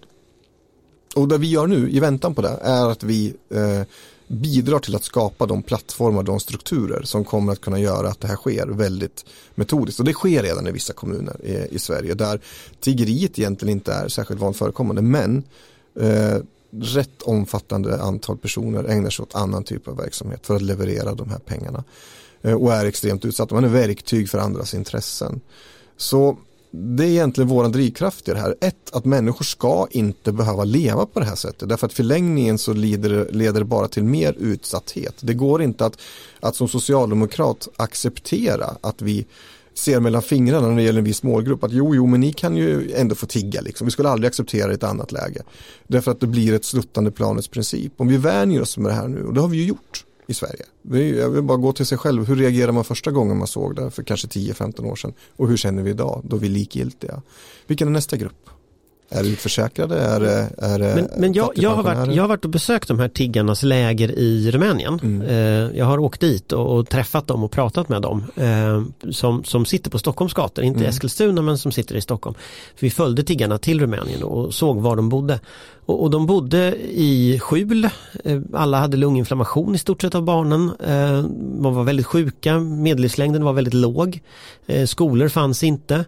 [1.16, 3.88] Och det vi gör nu i väntan på det är att vi eh,
[4.28, 8.28] bidrar till att skapa de plattformar, de strukturer som kommer att kunna göra att det
[8.28, 10.00] här sker väldigt metodiskt.
[10.00, 12.40] Och det sker redan i vissa kommuner i, i Sverige där
[12.80, 15.44] tiggeriet egentligen inte är särskilt vanligt förekommande men
[16.00, 16.38] eh,
[16.82, 21.30] rätt omfattande antal personer ägnar sig åt annan typ av verksamhet för att leverera de
[21.30, 21.84] här pengarna
[22.42, 23.56] eh, och är extremt utsatta.
[23.56, 25.42] Man är verktyg för andras intressen.
[25.98, 26.38] Så
[26.76, 28.56] det är egentligen våran drivkraft i det här.
[28.62, 31.70] Ett, att människor ska inte behöva leva på det här sättet.
[31.70, 35.16] Därför att förlängningen så leder, leder det bara till mer utsatthet.
[35.20, 36.02] Det går inte att,
[36.40, 39.26] att som socialdemokrat acceptera att vi
[39.74, 42.58] ser mellan fingrarna när det gäller en viss målgrupp att jo, jo, men ni kan
[42.58, 43.86] ju ändå få tigga liksom.
[43.86, 45.42] Vi skulle aldrig acceptera ett annat läge.
[45.88, 47.94] Därför att det blir ett sluttande planets princip.
[47.98, 50.34] Om vi vänjer oss med det här nu, och det har vi ju gjort i
[50.34, 50.66] Sverige.
[51.22, 52.26] Jag vill bara gå till sig själv.
[52.28, 55.14] Hur reagerar man första gången man såg det för kanske 10-15 år sedan?
[55.36, 56.22] Och hur känner vi idag?
[56.24, 57.22] Då vi är likgiltiga.
[57.68, 58.50] Vilken är nästa grupp?
[59.10, 60.00] Är det utförsäkrade?
[60.00, 62.88] Är det, är det men, men jag, jag, har varit, jag har varit och besökt
[62.88, 65.00] de här tiggarnas läger i Rumänien.
[65.04, 65.22] Mm.
[65.22, 69.44] Eh, jag har åkt dit och, och, träffat dem och pratat med dem eh, som,
[69.44, 70.90] som sitter på Stockholms gator, inte mm.
[70.90, 72.36] Eskilstuna men som sitter i Stockholm.
[72.76, 75.40] För vi följde tiggarna till Rumänien och såg var de bodde.
[75.86, 77.90] Och, och de bodde i skjul,
[78.24, 80.72] eh, alla hade lunginflammation i stort sett av barnen.
[81.62, 84.20] De var väldigt sjuka, medellivslängden var väldigt låg.
[84.86, 86.06] Skolor fanns inte.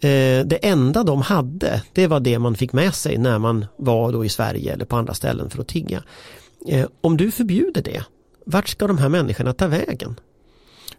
[0.00, 4.12] Eh, det enda de hade, det var det man fick med sig när man var
[4.12, 6.02] då i Sverige eller på andra ställen för att tigga.
[6.66, 8.04] Eh, om du förbjuder det,
[8.46, 10.16] vart ska de här människorna ta vägen?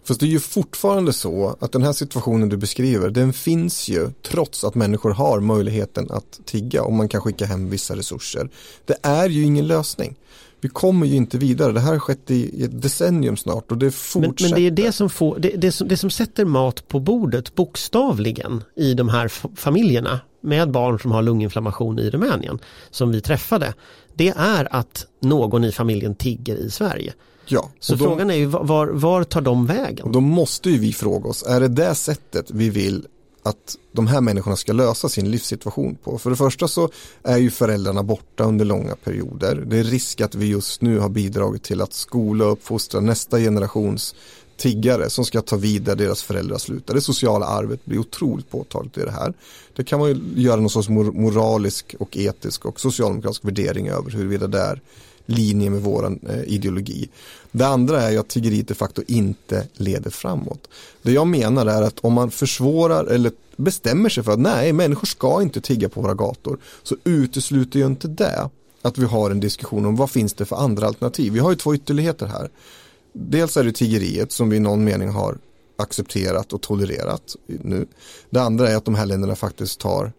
[0.07, 4.09] Fast det är ju fortfarande så att den här situationen du beskriver, den finns ju
[4.21, 8.49] trots att människor har möjligheten att tigga och man kan skicka hem vissa resurser.
[8.85, 10.15] Det är ju ingen lösning.
[10.61, 11.71] Vi kommer ju inte vidare.
[11.71, 14.43] Det här har skett i ett decennium snart och det fortsätter.
[14.43, 16.99] Men, men det är det som, får, det, det, som, det som sätter mat på
[16.99, 22.59] bordet bokstavligen i de här familjerna med barn som har lunginflammation i Rumänien
[22.91, 23.73] som vi träffade.
[24.13, 27.13] Det är att någon i familjen tigger i Sverige.
[27.45, 30.05] Ja, så då, frågan är ju var, var tar de vägen?
[30.05, 33.07] Och då måste ju vi fråga oss, är det det sättet vi vill
[33.47, 36.17] att de här människorna ska lösa sin livssituation på.
[36.17, 36.89] För det första så
[37.23, 39.55] är ju föräldrarna borta under långa perioder.
[39.55, 43.39] Det är risk att vi just nu har bidragit till att skola och uppfostra nästa
[43.39, 44.15] generations
[44.57, 46.93] tiggare som ska ta vid där deras föräldrar slutar.
[46.93, 49.33] Det sociala arvet blir otroligt påtagligt i det här.
[49.75, 54.47] Det kan man ju göra någon sorts moralisk och etisk och socialdemokratisk värdering över huruvida
[54.47, 54.81] det är
[55.25, 57.09] linje med våran eh, ideologi.
[57.57, 60.67] Det andra är ju att tiggeriet de facto inte leder framåt.
[61.01, 65.07] Det jag menar är att om man försvårar eller bestämmer sig för att nej, människor
[65.07, 68.49] ska inte tigga på våra gator så utesluter ju inte det
[68.81, 71.33] att vi har en diskussion om vad finns det för andra alternativ.
[71.33, 72.49] Vi har ju två ytterligheter här.
[73.13, 75.37] Dels är det tiggeriet som vi i någon mening har
[75.77, 77.87] accepterat och tolererat nu.
[78.29, 80.11] Det andra är att de här länderna faktiskt tar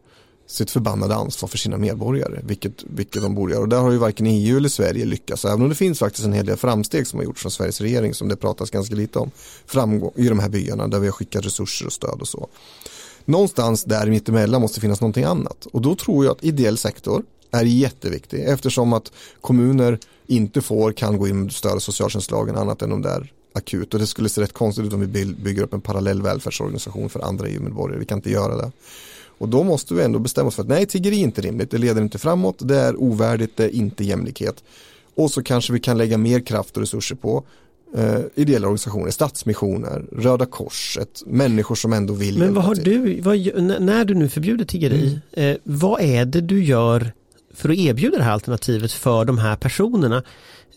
[0.50, 3.62] sitt förbannade ansvar för sina medborgare, vilket, vilket de borde göra.
[3.62, 6.32] Och där har ju varken EU eller Sverige lyckats, även om det finns faktiskt en
[6.32, 9.30] hel del framsteg som har gjorts från Sveriges regering som det pratas ganska lite om,
[9.66, 12.48] framgång i de här byarna där vi har skickat resurser och stöd och så.
[13.24, 17.64] Någonstans där mittemellan måste finnas någonting annat och då tror jag att ideell sektor är
[17.64, 22.92] jätteviktig eftersom att kommuner inte får, kan gå in med stöd av socialtjänstlagen annat än
[22.92, 25.72] om det är akut och det skulle se rätt konstigt ut om vi bygger upp
[25.72, 27.98] en parallell välfärdsorganisation för andra EU-medborgare.
[27.98, 28.72] Vi kan inte göra det.
[29.38, 31.78] Och då måste vi ändå bestämma oss för att nej, tiggeri är inte rimligt, det
[31.78, 34.64] leder inte framåt, det är ovärdigt, det är inte jämlikhet.
[35.14, 37.44] Och så kanske vi kan lägga mer kraft och resurser på
[37.96, 43.38] eh, ideella organisationer, stadsmissioner, Röda Korset, människor som ändå vill Men vad har du, vad,
[43.80, 45.50] när du nu förbjuder tiggeri, mm.
[45.50, 47.12] eh, vad är det du gör
[47.54, 50.22] för att erbjuda det här alternativet för de här personerna?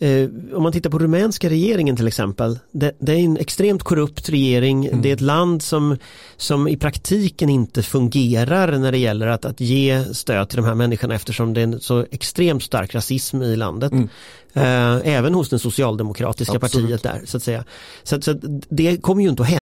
[0.02, 4.28] Eh, om man tittar på rumänska regeringen till exempel, det, det är en extremt korrupt
[4.28, 5.02] regering, mm.
[5.02, 5.96] det är ett land som,
[6.36, 10.74] som i praktiken inte fungerar när det gäller att, att ge stöd till de här
[10.74, 13.92] människorna eftersom det är en så extremt stark rasism i landet.
[13.92, 14.08] Mm.
[14.52, 16.88] Eh, även hos det socialdemokratiska Absolut.
[16.88, 17.64] partiet där så att säga.
[18.02, 18.32] Så, så
[18.68, 19.61] det kommer ju inte att hända.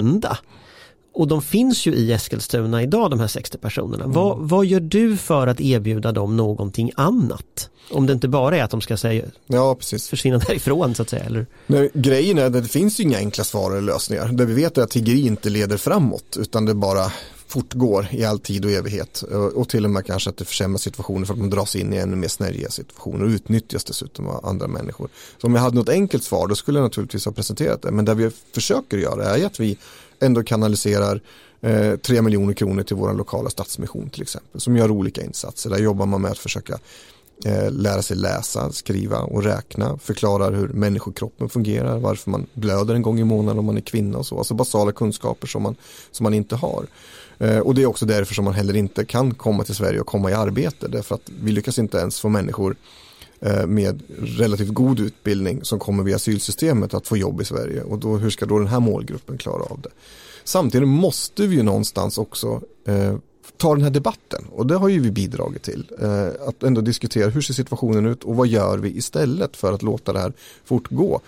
[0.00, 0.38] enda.
[1.14, 4.04] Och de finns ju i Eskilstuna idag de här 60 personerna.
[4.04, 4.12] Mm.
[4.12, 7.70] Vad, vad gör du för att erbjuda dem någonting annat?
[7.90, 10.08] Om det inte bara är att de ska säga, ja, precis.
[10.08, 11.24] försvinna därifrån så att säga.
[11.24, 11.46] Eller?
[11.66, 14.28] Nej, grejen är att det finns ju inga enkla svar eller lösningar.
[14.28, 17.12] Det vi vet är att tiggeri inte leder framåt utan det bara
[17.48, 19.22] fortgår i all tid och evighet
[19.54, 21.96] och till och med kanske att det försämrar situationen för att man dras in i
[21.96, 25.08] ännu mer snärjiga situationer och utnyttjas dessutom av andra människor.
[25.40, 28.04] Så om jag hade något enkelt svar då skulle jag naturligtvis ha presenterat det men
[28.04, 29.78] det vi försöker göra är att vi
[30.20, 31.20] ändå kanaliserar
[31.60, 35.70] eh, 3 miljoner kronor till vår lokala stadsmission till exempel som gör olika insatser.
[35.70, 36.78] Där jobbar man med att försöka
[37.44, 43.02] eh, lära sig läsa, skriva och räkna, förklarar hur människokroppen fungerar, varför man blöder en
[43.02, 45.76] gång i månaden om man är kvinna och så, alltså basala kunskaper som man,
[46.10, 46.86] som man inte har.
[47.38, 50.06] Eh, och det är också därför som man heller inte kan komma till Sverige och
[50.06, 52.76] komma i arbete, därför att vi lyckas inte ens få människor
[53.40, 57.98] eh, med relativt god utbildning som kommer via asylsystemet att få jobb i Sverige och
[57.98, 59.90] då, hur ska då den här målgruppen klara av det?
[60.44, 63.16] Samtidigt måste vi ju någonstans också eh,
[63.56, 65.90] ta den här debatten och det har ju vi bidragit till.
[66.02, 69.82] Eh, att ändå diskutera hur ser situationen ut och vad gör vi istället för att
[69.82, 70.32] låta det här
[70.64, 71.20] fortgå.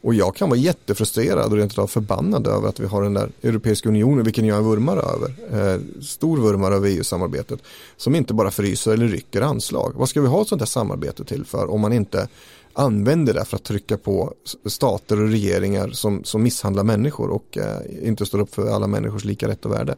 [0.00, 3.30] Och jag kan vara jättefrustrerad och rent av förbannad över att vi har den där
[3.42, 4.62] Europeiska unionen, vilken jag är
[4.98, 7.60] över, eh, stor vurmare över EU-samarbetet,
[7.96, 9.92] som inte bara fryser eller rycker anslag.
[9.96, 12.28] Vad ska vi ha ett sånt där samarbete till för om man inte
[12.72, 14.34] använder det för att trycka på
[14.66, 19.24] stater och regeringar som, som misshandlar människor och eh, inte står upp för alla människors
[19.24, 19.96] lika rätt och värde.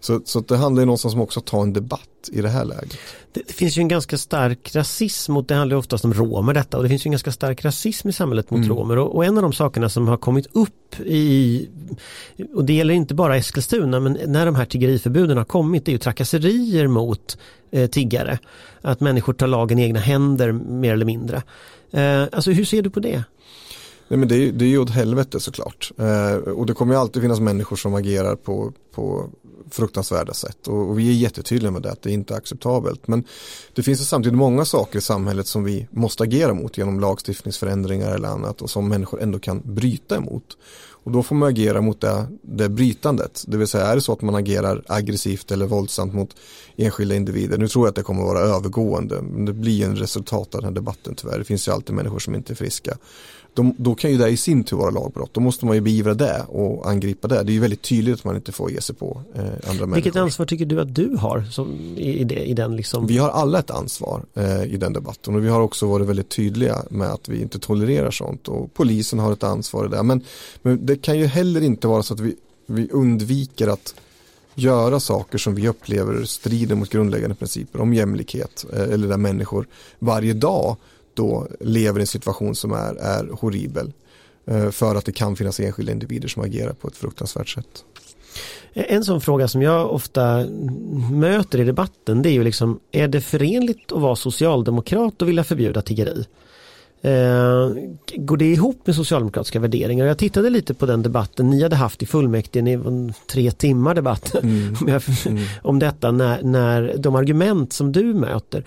[0.00, 2.64] Så, så det handlar ju någonstans om också att ta en debatt i det här
[2.64, 2.98] läget.
[3.32, 6.76] Det finns ju en ganska stark rasism mot, det handlar ju oftast om romer detta
[6.76, 8.76] och det finns ju en ganska stark rasism i samhället mot mm.
[8.76, 11.68] romer och, och, en av de sakerna som har kommit upp i,
[12.54, 15.92] och det gäller inte bara Eskilstuna men när de här tiggeriförbuden har kommit det är
[15.92, 17.38] ju trakasserier mot
[17.70, 18.38] eh, tiggare.
[18.80, 21.42] Att människor tar lagen i egna händer mer eller mindre.
[21.90, 23.24] Eh, alltså hur ser du på det?
[24.08, 25.92] Nej men det är, det är ju åt helvete såklart.
[25.98, 29.30] Eh, och det kommer ju alltid finnas människor som agerar på, på
[29.70, 30.68] fruktansvärda sätt.
[30.68, 33.08] Och, och, vi är jättetydliga med det, att det inte är acceptabelt.
[33.08, 33.24] Men
[33.74, 38.14] det finns ju samtidigt många saker i samhället som vi måste agera mot genom lagstiftningsförändringar
[38.14, 40.56] eller annat och som människor ändå kan bryta emot.
[41.04, 43.44] Och då får man agera mot det, det brytandet.
[43.46, 46.36] Det vill säga är det så att man agerar aggressivt eller våldsamt mot
[46.78, 47.58] enskilda individer.
[47.58, 49.22] Nu tror jag att det kommer att vara övergående.
[49.22, 51.38] Men det blir en resultat av den här debatten tyvärr.
[51.38, 52.98] Det finns ju alltid människor som inte är friska
[53.58, 55.34] de, då kan ju det i sin tur vara lagbrott.
[55.34, 57.42] Då måste man ju beivra det och angripa det.
[57.42, 59.80] Det är ju väldigt tydligt att man inte får ge sig på eh, andra Vilket
[59.80, 59.94] människor.
[59.94, 63.06] Vilket ansvar tycker du att du har som, i, i den liksom?
[63.06, 66.28] Vi har alla ett ansvar eh, i den debatten och vi har också varit väldigt
[66.28, 70.02] tydliga med att vi inte tolererar sånt och polisen har ett ansvar i det.
[70.02, 70.24] Men,
[70.62, 72.36] men det kan ju heller inte vara så att vi,
[72.66, 73.94] vi undviker att
[74.58, 79.66] göra saker som vi upplever strider mot grundläggande principer om jämlikhet eh, eller där människor
[79.98, 80.76] varje dag
[81.14, 83.92] då lever i en situation som är, är horribel.
[84.46, 87.84] Eh, för att det kan finnas enskilda individer som agerar på ett fruktansvärt sätt.
[88.72, 90.46] Eh, en sån fråga som jag ofta
[91.12, 95.44] möter i debatten det är ju liksom är det förenligt att vara socialdemokrat och vilja
[95.44, 96.24] förbjuda tiggeri?
[97.02, 97.72] Eh,
[98.16, 100.06] går det ihop med socialdemokratiska värderingar?
[100.06, 103.94] Jag tittade lite på den debatten ni hade haft i fullmäktige, ni var tre timmar
[103.94, 104.76] debatt mm.
[105.26, 105.44] mm.
[105.62, 108.64] om detta när, när de argument som du möter.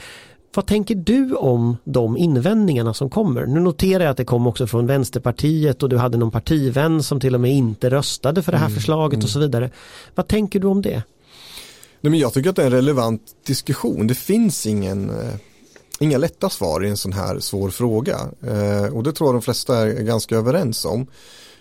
[0.55, 3.45] Vad tänker du om de invändningarna som kommer?
[3.45, 7.19] Nu noterar jag att det kom också från Vänsterpartiet och du hade någon partivän som
[7.19, 9.23] till och med inte röstade för det här mm, förslaget mm.
[9.23, 9.69] och så vidare.
[10.15, 11.03] Vad tänker du om det?
[12.01, 14.07] Nej, men jag tycker att det är en relevant diskussion.
[14.07, 15.35] Det finns ingen, eh,
[16.01, 18.19] inga lätta svar i en sån här svår fråga.
[18.47, 21.07] Eh, och det tror jag de flesta är ganska överens om.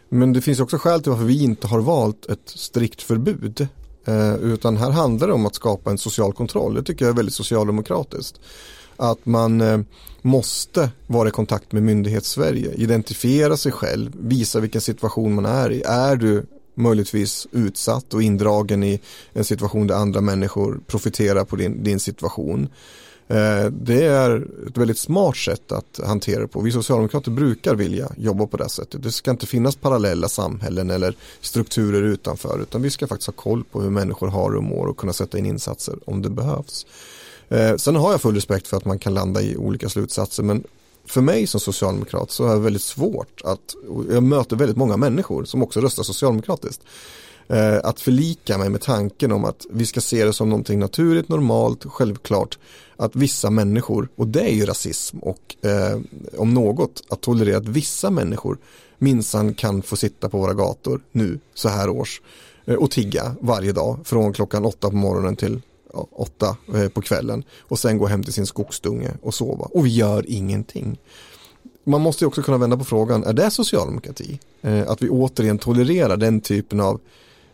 [0.09, 3.68] Men det finns också skäl till varför vi inte har valt ett strikt förbud.
[4.05, 6.74] Eh, utan här handlar det om att skapa en social kontroll.
[6.74, 8.40] Det tycker jag är väldigt socialdemokratiskt
[8.96, 9.81] att man eh,
[10.22, 15.83] måste vara i kontakt med myndighets-Sverige, identifiera sig själv, visa vilken situation man är i.
[15.83, 19.00] Är du möjligtvis utsatt och indragen i
[19.33, 22.68] en situation där andra människor profiterar på din, din situation.
[23.31, 26.61] Eh, det är ett väldigt smart sätt att hantera det på.
[26.61, 29.03] Vi socialdemokrater brukar vilja jobba på det sättet.
[29.03, 33.64] Det ska inte finnas parallella samhällen eller strukturer utanför utan vi ska faktiskt ha koll
[33.64, 36.87] på hur människor har och mår och kunna sätta in insatser om det behövs.
[37.49, 40.64] Eh, sen har jag full respekt för att man kan landa i olika slutsatser men
[41.05, 43.75] för mig som socialdemokrat så är det väldigt svårt att,
[44.11, 46.83] jag möter väldigt många människor som också röstar socialdemokratiskt,
[47.51, 51.29] eh, att förlika mig med tanken om att vi ska se det som någonting naturligt,
[51.29, 52.59] normalt, självklart,
[52.97, 56.01] att vissa människor, och det är ju rasism och eh,
[56.39, 58.59] om något, att tolerera att vissa människor
[58.99, 62.23] minsann kan få sitta på våra gator nu så här års
[62.65, 65.61] eh, och tigga varje dag från klockan åtta på morgonen till
[66.11, 69.91] åtta eh, på kvällen och sen gå hem till sin skogsdunge och sova och vi
[69.91, 70.99] gör ingenting.
[71.85, 74.39] Man måste också kunna vända på frågan, är det socialdemokrati?
[74.63, 77.01] Eh, att vi återigen tolererar den typen av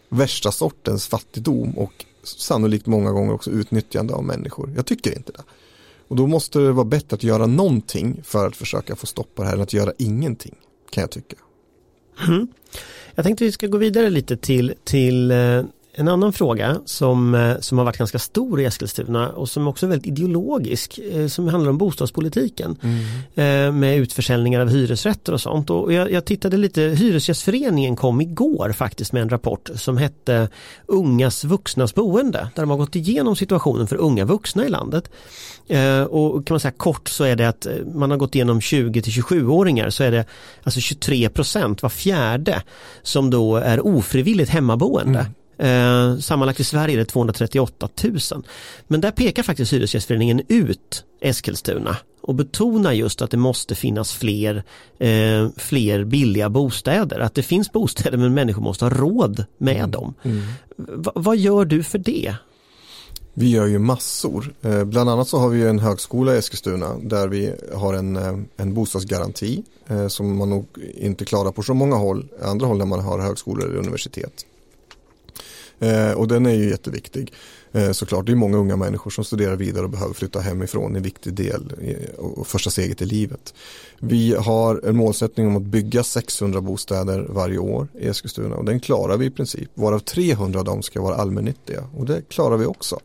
[0.09, 4.73] värsta sortens fattigdom och sannolikt många gånger också utnyttjande av människor.
[4.77, 5.42] Jag tycker inte det.
[6.09, 9.42] Och då måste det vara bättre att göra någonting för att försöka få stopp på
[9.42, 10.55] det här än att göra ingenting,
[10.90, 11.37] kan jag tycka.
[12.27, 12.49] Mm.
[13.14, 15.62] Jag tänkte vi ska gå vidare lite till, till eh,
[15.99, 19.87] en annan fråga som, eh, som har varit ganska stor i Eskilstuna och som också
[19.87, 23.07] är väldigt ideologisk eh, som handlar om bostadspolitiken mm.
[23.35, 25.71] Eh, med utförsäljningar av hyresrätter och sånt.
[25.71, 30.49] Och jag, jag, tittade lite, Hyresgästföreningen kom igår faktiskt med en rapport som hette
[30.87, 35.11] Ungas vuxnas boende där de har gått igenom situationen för unga vuxna i landet.
[36.09, 39.13] Och kan man säga kort så är det att man har gått igenom 20 till
[39.13, 40.25] 27-åringar så är det
[40.63, 42.63] alltså 23 procent, var fjärde
[43.03, 45.21] som då är ofrivilligt hemmaboende.
[45.21, 45.33] Mm.
[45.59, 48.19] Eh, sammanlagt i Sverige är det 238 000.
[48.87, 54.64] Men där pekar faktiskt Hyresgästföreningen ut Eskilstuna och betonar just att det måste finnas fler,
[54.99, 57.19] eh, fler billiga bostäder.
[57.19, 59.90] Att det finns bostäder men människor måste ha råd med mm.
[59.90, 60.14] dem.
[60.23, 60.42] Mm.
[61.14, 62.35] vad gör du för det?
[63.38, 64.55] Vi gör ju massor.
[64.62, 68.38] Eh, bland annat så har vi en högskola i Eskilstuna där vi har en, eh,
[68.57, 72.87] en bostadsgaranti eh, som man nog inte klarar på så många håll, andra håll när
[72.87, 74.47] man har högskolor eller universitet.
[75.81, 77.33] Eh, och den är ju jätteviktig.
[77.73, 80.97] Eh, såklart, det är många unga människor som studerar vidare och behöver flytta hemifrån.
[80.97, 81.73] En viktig del
[82.17, 83.55] och första steget i livet.
[83.99, 88.81] Vi har en målsättning om att bygga 600 bostäder varje år i Eskilstuna och den
[88.81, 89.71] klarar vi i princip.
[89.75, 93.01] Varav 300 av dem ska vara allmännyttiga och det klarar vi också.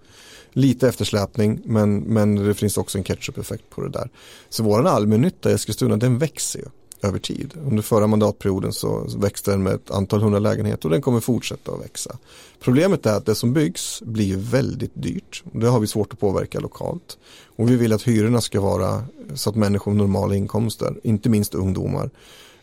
[0.54, 4.10] Lite eftersläpning men, men det finns också en ketchup-effekt på det där.
[4.50, 6.66] Så våran allmännytta i Eskilstuna den växer ju
[7.04, 7.54] över tid.
[7.66, 11.72] Under förra mandatperioden så växte den med ett antal hundra lägenheter och den kommer fortsätta
[11.72, 12.18] att växa.
[12.60, 15.44] Problemet är att det som byggs blir väldigt dyrt.
[15.52, 17.18] Det har vi svårt att påverka lokalt.
[17.56, 21.56] Och vi vill att hyrorna ska vara så att människor med normala inkomster, inte minst
[21.56, 22.10] ungdomar,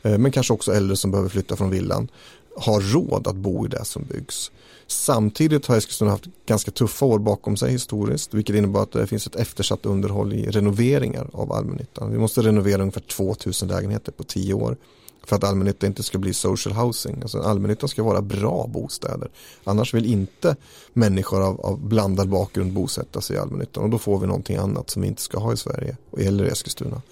[0.03, 2.09] eh, men kanske också äldre som behöver flytta från villan,
[2.57, 4.51] har råd att bo i det som byggs.
[4.91, 9.27] Samtidigt har Eskilstuna haft ganska tuffa år bakom sig historiskt, vilket innebär att det finns
[9.27, 12.13] ett eftersatt underhåll i renoveringar av allmännyttan.
[12.13, 14.77] Vi måste renovera ungefär 2000 lägenheter på 10 år
[15.25, 17.23] för att allmännyttan inte ska bli social housing.
[17.23, 19.31] Alltså allmännyttan ska vara bra bostäder.
[19.65, 20.57] Annars vill inte
[20.93, 24.91] människor av, av blandad bakgrund bosätta sig i allmännyttan och då får vi någonting annat
[24.91, 27.03] som vi inte ska ha i Sverige eller i Eskilstuna.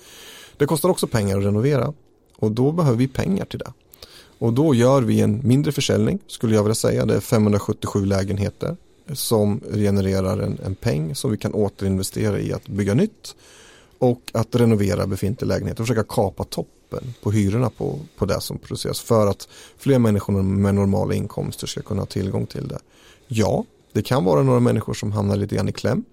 [0.56, 1.92] Det kostar också pengar att renovera
[2.36, 3.72] och då behöver vi pengar till det.
[4.38, 7.06] Och då gör vi en mindre försäljning skulle jag vilja säga.
[7.06, 8.76] Det är 577 lägenheter
[9.12, 13.34] som genererar en, en peng som vi kan återinvestera i att bygga nytt
[13.98, 18.58] och att renovera befintliga lägenheter och försöka kapa toppen på hyrorna på, på det som
[18.58, 22.78] produceras för att fler människor med normala inkomster ska kunna ha tillgång till det.
[23.26, 26.04] Ja, det kan vara några människor som hamnar lite grann i kläm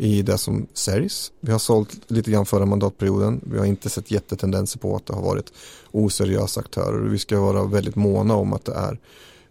[0.00, 1.32] i det som säljs.
[1.40, 3.40] Vi har sålt lite grann förra mandatperioden.
[3.44, 5.52] Vi har inte sett jättetendenser på att det har varit
[5.90, 7.08] oseriösa aktörer.
[7.08, 8.98] Vi ska vara väldigt måna om att det är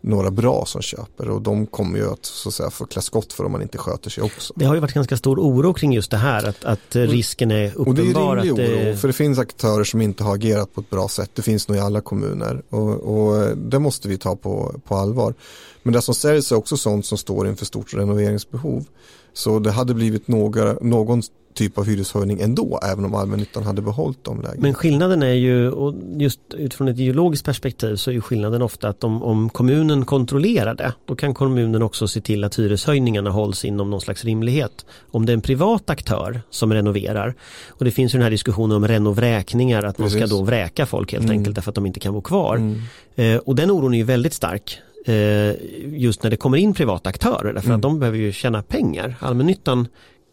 [0.02, 3.34] några bra som köper och de kommer ju att, så att säga, få klä skott
[3.34, 4.54] för om man inte sköter sig också.
[4.56, 7.68] Det har ju varit ganska stor oro kring just det här att, att risken är
[7.76, 7.88] uppenbar.
[7.88, 8.92] Och det är rimlig att det...
[8.92, 11.32] oro för det finns aktörer som inte har agerat på ett bra sätt.
[11.34, 15.34] Det finns nog i alla kommuner och, och det måste vi ta på, på allvar.
[15.84, 18.86] Men det som säljs är också sånt som står inför stort renoveringsbehov.
[19.34, 21.22] Så det hade blivit några, någon
[21.60, 24.62] typ av hyreshöjning ändå, även om allmännyttan hade behållit de lägena.
[24.62, 28.90] Men skillnaden är ju, och just utifrån ett geologiskt perspektiv så är ju skillnaden ofta
[28.90, 33.66] att om, om kommunen kontrollerar det, då kan kommunen också se till att hyreshöjningarna hålls
[33.66, 34.86] inom någon slags rimlighet.
[35.12, 37.36] Om det är en privat aktör som renoverar,
[37.68, 40.20] och det finns ju den här diskussionen om renovräkningar, att Precis.
[40.20, 41.38] man ska då vräka folk helt mm.
[41.38, 42.56] enkelt därför att de inte kan bo kvar.
[42.56, 42.82] Mm.
[43.16, 44.80] Eh, och den oron är ju väldigt stark
[45.86, 47.76] just när det kommer in privata aktörer därför mm.
[47.76, 49.16] att de behöver ju tjäna pengar.
[49.20, 49.88] Allmännyttan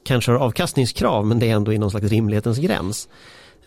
[0.04, 3.08] kanske har avkastningskrav men det är ändå i någon slags rimlighetens gräns.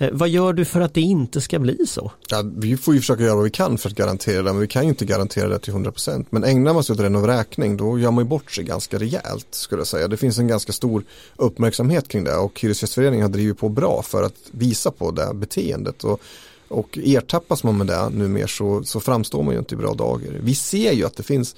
[0.01, 2.11] Eh, vad gör du för att det inte ska bli så?
[2.29, 4.67] Ja, vi får ju försöka göra vad vi kan för att garantera det, men vi
[4.67, 6.25] kan ju inte garantera det till 100%.
[6.29, 9.79] Men ägnar man sig åt renovräkning då gör man ju bort sig ganska rejält skulle
[9.79, 10.07] jag säga.
[10.07, 11.03] Det finns en ganska stor
[11.35, 16.03] uppmärksamhet kring det och Hyresgästföreningen har drivit på bra för att visa på det beteendet.
[16.03, 16.21] Och,
[16.70, 20.39] och ertappas man med det numera så, så framstår man ju inte i bra dagar.
[20.41, 21.55] Vi ser ju att det finns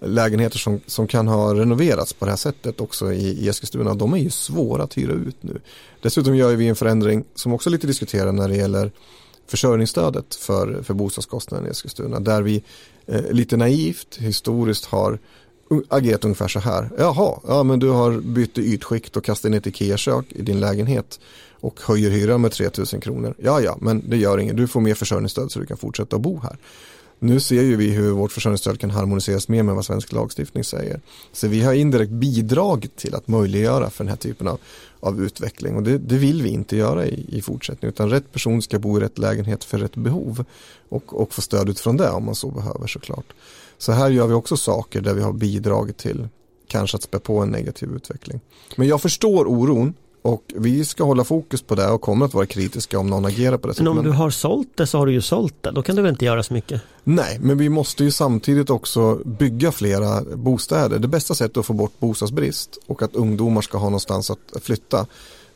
[0.00, 3.94] lägenheter som, som kan ha renoverats på det här sättet också i, i Eskilstuna.
[3.94, 5.60] De är ju svåra att hyra ut nu.
[6.02, 8.92] Dessutom gör vi en förändring som också lite diskuterar när det gäller
[9.46, 12.20] försörjningsstödet för, för bostadskostnaden i Eskilstuna.
[12.20, 12.62] Där vi
[13.06, 15.18] eh, lite naivt historiskt har
[15.88, 16.90] agerat ungefär så här.
[16.98, 21.20] Jaha, ja men du har bytt ytskikt och kastat in ett Ikea-kök i din lägenhet
[21.60, 23.34] och höjer hyran med 3000 kronor.
[23.38, 24.56] Ja, ja, men det gör inget.
[24.56, 26.56] Du får mer försörjningsstöd så du kan fortsätta att bo här.
[27.22, 31.00] Nu ser ju vi hur vårt försörjningsstöd kan harmoniseras mer med vad svensk lagstiftning säger.
[31.32, 34.60] Så vi har indirekt bidragit till att möjliggöra för den här typen av,
[35.00, 38.62] av utveckling och det, det vill vi inte göra i, i fortsättningen utan rätt person
[38.62, 40.44] ska bo i rätt lägenhet för rätt behov
[40.88, 43.32] och, och få stöd utifrån det om man så behöver såklart.
[43.78, 46.28] Så här gör vi också saker där vi har bidragit till
[46.66, 48.40] kanske att spä på en negativ utveckling.
[48.76, 52.46] Men jag förstår oron och vi ska hålla fokus på det och kommer att vara
[52.46, 53.84] kritiska om någon agerar på det sättet.
[53.84, 55.70] Men om du har sålt det så har du ju sålt det.
[55.70, 56.82] Då kan du väl inte göra så mycket?
[57.04, 60.98] Nej, men vi måste ju samtidigt också bygga flera bostäder.
[60.98, 65.06] Det bästa sättet att få bort bostadsbrist och att ungdomar ska ha någonstans att flytta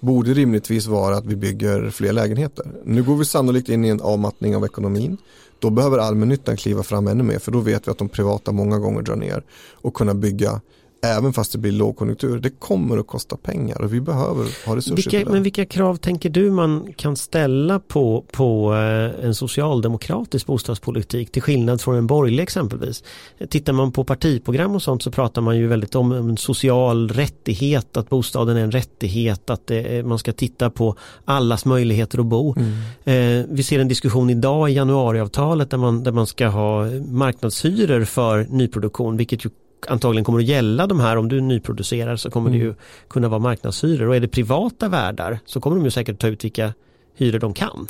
[0.00, 2.66] borde rimligtvis vara att vi bygger fler lägenheter.
[2.84, 5.16] Nu går vi sannolikt in i en avmattning av ekonomin.
[5.58, 8.78] Då behöver allmännyttan kliva fram ännu mer för då vet vi att de privata många
[8.78, 9.42] gånger drar ner
[9.72, 10.60] och kunna bygga
[11.04, 12.38] även fast det blir lågkonjunktur.
[12.38, 16.30] Det kommer att kosta pengar och vi behöver ha resurser vilka, Men vilka krav tänker
[16.30, 22.42] du man kan ställa på, på eh, en socialdemokratisk bostadspolitik till skillnad från en borgerlig
[22.42, 23.04] exempelvis?
[23.50, 27.96] Tittar man på partiprogram och sånt så pratar man ju väldigt om en social rättighet,
[27.96, 32.54] att bostaden är en rättighet, att det, man ska titta på allas möjligheter att bo.
[32.56, 33.40] Mm.
[33.40, 38.04] Eh, vi ser en diskussion idag i januariavtalet där man, där man ska ha marknadshyror
[38.04, 39.50] för nyproduktion, vilket ju
[39.88, 42.60] antagligen kommer att gälla de här om du nyproducerar så kommer mm.
[42.60, 42.74] det ju
[43.08, 46.44] kunna vara marknadshyror och är det privata värdar så kommer de ju säkert ta ut
[46.44, 46.74] vilka
[47.14, 47.88] hyror de kan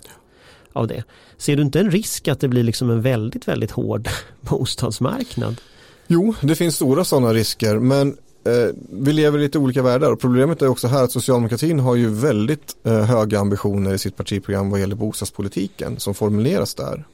[0.73, 1.05] av det.
[1.37, 4.09] Ser du inte en risk att det blir liksom en väldigt väldigt hård
[4.41, 5.61] bostadsmarknad?
[6.07, 8.09] Jo, det finns stora sådana risker men
[8.45, 11.95] eh, vi lever i lite olika världar och problemet är också här att socialdemokratin har
[11.95, 17.05] ju väldigt eh, höga ambitioner i sitt partiprogram vad gäller bostadspolitiken som formuleras där.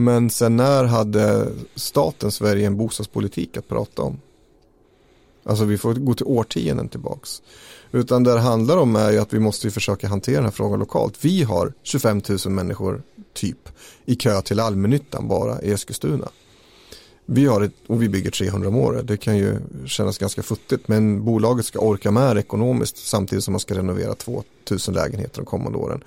[0.00, 4.20] Men sen när hade staten Sverige en bostadspolitik att prata om?
[5.44, 7.42] Alltså vi får gå till årtionden tillbaks.
[7.92, 10.78] Utan det det handlar om är ju att vi måste försöka hantera den här frågan
[10.78, 11.24] lokalt.
[11.24, 13.02] Vi har 25 000 människor
[13.34, 13.68] typ
[14.04, 16.28] i kö till allmännyttan bara i Eskilstuna.
[17.26, 19.06] Vi har ett, och vi bygger 300 om året.
[19.06, 23.60] Det kan ju kännas ganska futtigt men bolaget ska orka med ekonomiskt samtidigt som man
[23.60, 26.04] ska renovera 2000 lägenheter de kommande åren.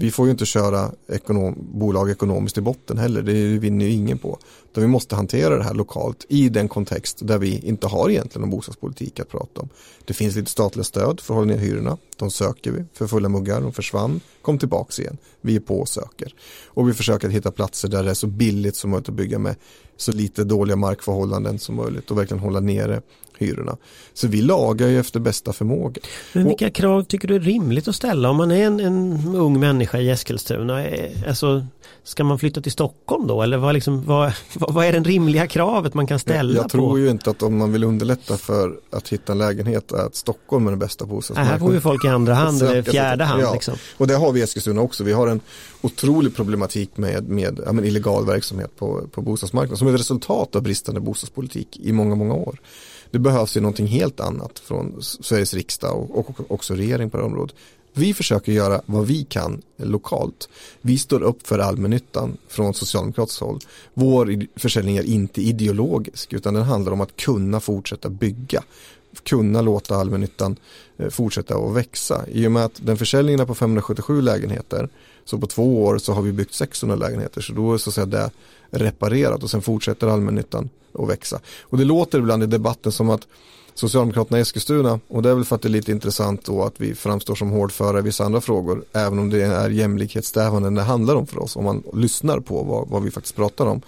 [0.00, 4.18] Vi får ju inte köra ekonom, bolag ekonomiskt i botten heller, det vinner ju ingen
[4.18, 4.38] på.
[4.70, 8.40] Utan vi måste hantera det här lokalt i den kontext där vi inte har egentligen
[8.40, 9.68] någon bostadspolitik att prata om.
[10.04, 11.98] Det finns lite statliga stöd för att hålla ner hyrorna.
[12.16, 15.16] De söker vi för fulla muggar, de försvann, kom tillbaks igen.
[15.40, 16.34] Vi är på och söker.
[16.64, 19.56] Och vi försöker hitta platser där det är så billigt som möjligt att bygga med
[19.96, 23.02] så lite dåliga markförhållanden som möjligt och verkligen hålla nere
[23.40, 23.76] hyrorna.
[24.14, 26.00] Så vi lagar ju efter bästa förmåga.
[26.32, 29.60] Men vilka krav tycker du är rimligt att ställa om man är en, en ung
[29.60, 30.86] människa i Eskilstuna?
[31.28, 31.66] Alltså,
[32.04, 35.94] ska man flytta till Stockholm då eller vad, liksom, vad, vad är det rimliga kravet
[35.94, 36.98] man kan ställa Jag, jag tror på?
[36.98, 40.70] ju inte att om man vill underlätta för att hitta en lägenhet att Stockholm är
[40.70, 41.60] den bästa bostadsmarknaden.
[41.60, 43.42] Här får vi folk i andra hand eller fjärde hand.
[43.42, 43.52] Ja.
[43.52, 43.74] Liksom.
[43.96, 45.04] Och det har vi i Eskilstuna också.
[45.04, 45.40] Vi har en
[45.80, 50.62] otrolig problematik med, med ja, illegal verksamhet på, på bostadsmarknaden som är ett resultat av
[50.62, 52.60] bristande bostadspolitik i många, många år.
[53.10, 57.22] Det behövs ju någonting helt annat från Sveriges riksdag och, och också regering på det
[57.22, 57.56] området.
[57.92, 60.48] Vi försöker göra vad vi kan lokalt.
[60.80, 63.58] Vi står upp för allmännyttan från socialdemokratiskt håll.
[63.94, 68.62] Vår försäljning är inte ideologisk utan den handlar om att kunna fortsätta bygga.
[69.22, 70.56] Kunna låta allmännyttan
[70.98, 72.24] eh, fortsätta att växa.
[72.28, 74.88] I och med att den försäljningen är på 577 lägenheter
[75.24, 77.94] så på två år så har vi byggt 600 lägenheter så då är så att
[77.94, 78.30] säga det
[78.70, 81.40] reparerat och sen fortsätter allmännyttan att växa.
[81.62, 83.26] Och det låter ibland i debatten som att
[83.74, 86.74] Socialdemokraterna i Eskilstuna och det är väl för att det är lite intressant då att
[86.76, 91.14] vi framstår som hårdföra i vissa andra frågor även om det är jämlikhetssträvanden det handlar
[91.14, 93.82] om för oss om man lyssnar på vad, vad vi faktiskt pratar om.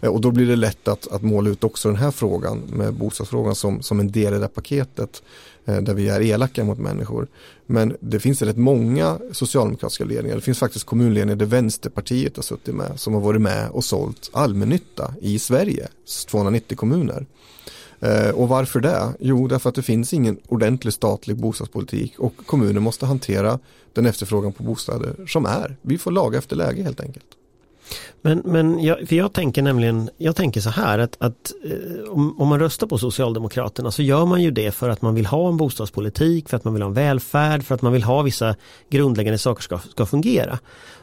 [0.00, 2.94] Eh, och då blir det lätt att, att måla ut också den här frågan med
[2.94, 5.22] bostadsfrågan som, som en del i det här paketet
[5.68, 7.26] Eh, där vi är elaka mot människor.
[7.66, 10.36] Men det finns rätt många socialdemokratiska ledningar.
[10.36, 14.30] Det finns faktiskt kommunledningar där Vänsterpartiet har suttit med som har varit med och sålt
[14.32, 15.88] allmännytta i Sverige,
[16.28, 17.26] 290 kommuner.
[18.00, 19.14] Eh, och varför det?
[19.20, 23.58] Jo, därför att det finns ingen ordentlig statlig bostadspolitik och kommuner måste hantera
[23.92, 25.76] den efterfrågan på bostäder som är.
[25.82, 27.26] Vi får laga efter läge helt enkelt.
[28.22, 32.40] Men, men jag, för jag tänker nämligen, jag tänker så här att, att eh, om,
[32.40, 35.48] om, man röstar på Socialdemokraterna så gör man ju det för att man vill ha
[35.48, 38.54] en bostadspolitik, för att man vill ha en välfärd, för att man vill ha vissa
[38.90, 40.58] grundläggande saker ska, ska fungera.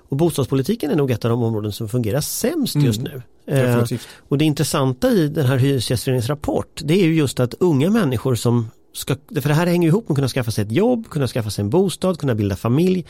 [0.09, 3.21] Och bostadspolitiken är nog ett av de områden som fungerar sämst just nu.
[3.47, 3.79] Mm.
[3.79, 3.85] Eh,
[4.29, 8.35] och det intressanta i den här Hyresgästföreningens rapport det är ju just att unga människor
[8.35, 11.27] som ska, för det här hänger ihop med att kunna skaffa sig ett jobb, kunna
[11.27, 13.05] skaffa sig en bostad, kunna bilda familj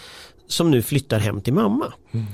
[0.48, 1.94] som nu flyttar hem till mamma.
[2.12, 2.26] Mm.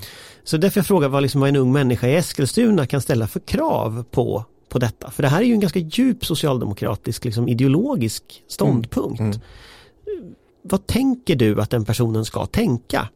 [0.43, 3.39] Så därför jag frågar vad, liksom, vad en ung människa i Eskilstuna kan ställa för
[3.39, 5.11] krav på, på detta.
[5.11, 9.19] För det här är ju en ganska djup socialdemokratisk liksom, ideologisk ståndpunkt.
[9.19, 9.31] Mm.
[9.31, 10.33] Mm.
[10.61, 13.09] Vad tänker du att den personen ska tänka?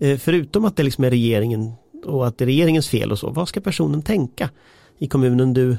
[0.00, 1.72] Eh, förutom att det liksom är regeringen
[2.04, 3.30] och att det är regeringens fel och så.
[3.30, 4.50] Vad ska personen tänka
[4.98, 5.76] i kommunen du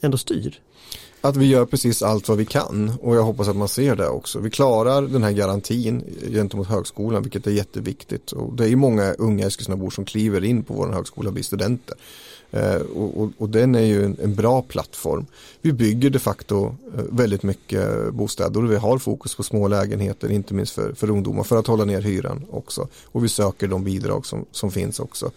[0.00, 0.60] ändå styr?
[1.24, 4.08] Att vi gör precis allt vad vi kan och jag hoppas att man ser det
[4.08, 4.38] också.
[4.38, 8.32] Vi klarar den här garantin gentemot högskolan vilket är jätteviktigt.
[8.32, 11.96] Och det är många unga Eskilstunabor som kliver in på vår högskola och blir studenter.
[12.50, 15.26] Eh, och, och, och, den är ju en, en, bra plattform.
[15.60, 20.30] Vi bygger de facto eh, väldigt mycket bostäder och vi har fokus på små lägenheter,
[20.30, 22.88] inte minst för, för ungdomar, för att hålla ner hyran också.
[23.04, 25.30] Och vi söker de bidrag som, som finns också.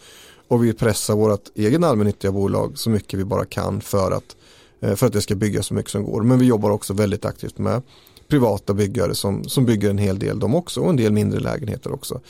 [0.47, 4.35] Och vi pressar vårt egen allmännyttiga bolag så mycket vi bara kan för att
[4.79, 6.21] Eh, för att det ska byggas så mycket som går.
[6.21, 7.81] Men vi jobbar också väldigt aktivt med
[8.27, 11.93] privata byggare som, som bygger en hel del de också och en del mindre lägenheter
[11.93, 12.21] också.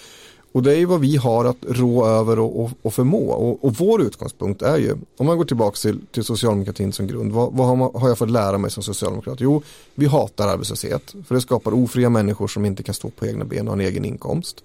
[0.55, 3.31] Och det är ju vad vi har att rå över och, och, och förmå.
[3.31, 7.31] Och, och, vår utgångspunkt är ju, om man går tillbaka till, till socialdemokratin som grund,
[7.31, 9.37] vad, vad har, man, har, jag fått lära mig som socialdemokrat?
[9.41, 9.61] Jo,
[9.95, 13.67] vi hatar arbetslöshet, för det skapar ofria människor som inte kan stå på egna ben
[13.67, 14.63] och ha en egen inkomst.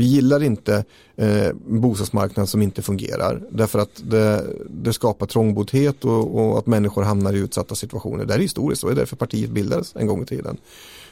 [0.00, 0.84] Vi gillar inte
[1.16, 3.42] eh, bostadsmarknaden som inte fungerar.
[3.50, 8.24] Därför att det, det skapar trångboddhet och, och, att människor hamnar i utsatta situationer.
[8.24, 10.56] Det är historiskt, och det är därför partiet bildades en gång i tiden.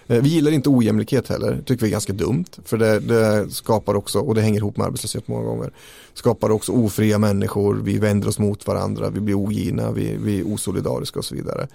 [0.06, 2.44] Eh, vi gillar inte ojämlikhet heller, tycker vi är ganska dumt.
[2.64, 5.70] För det, det, skapar också, och det hänger ihop med arbetslöshet många gånger,
[6.14, 10.46] skapar också ofria människor, vi vänder oss mot varandra, vi blir ogina, vi, vi är
[10.46, 11.68] osolidariska och så vidare.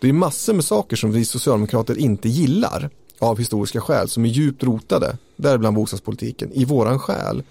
[0.00, 4.28] Det är massor med saker som vi socialdemokrater inte gillar av historiska skäl som är
[4.28, 7.42] djupt rotade, däribland bostadspolitiken, i våran själ.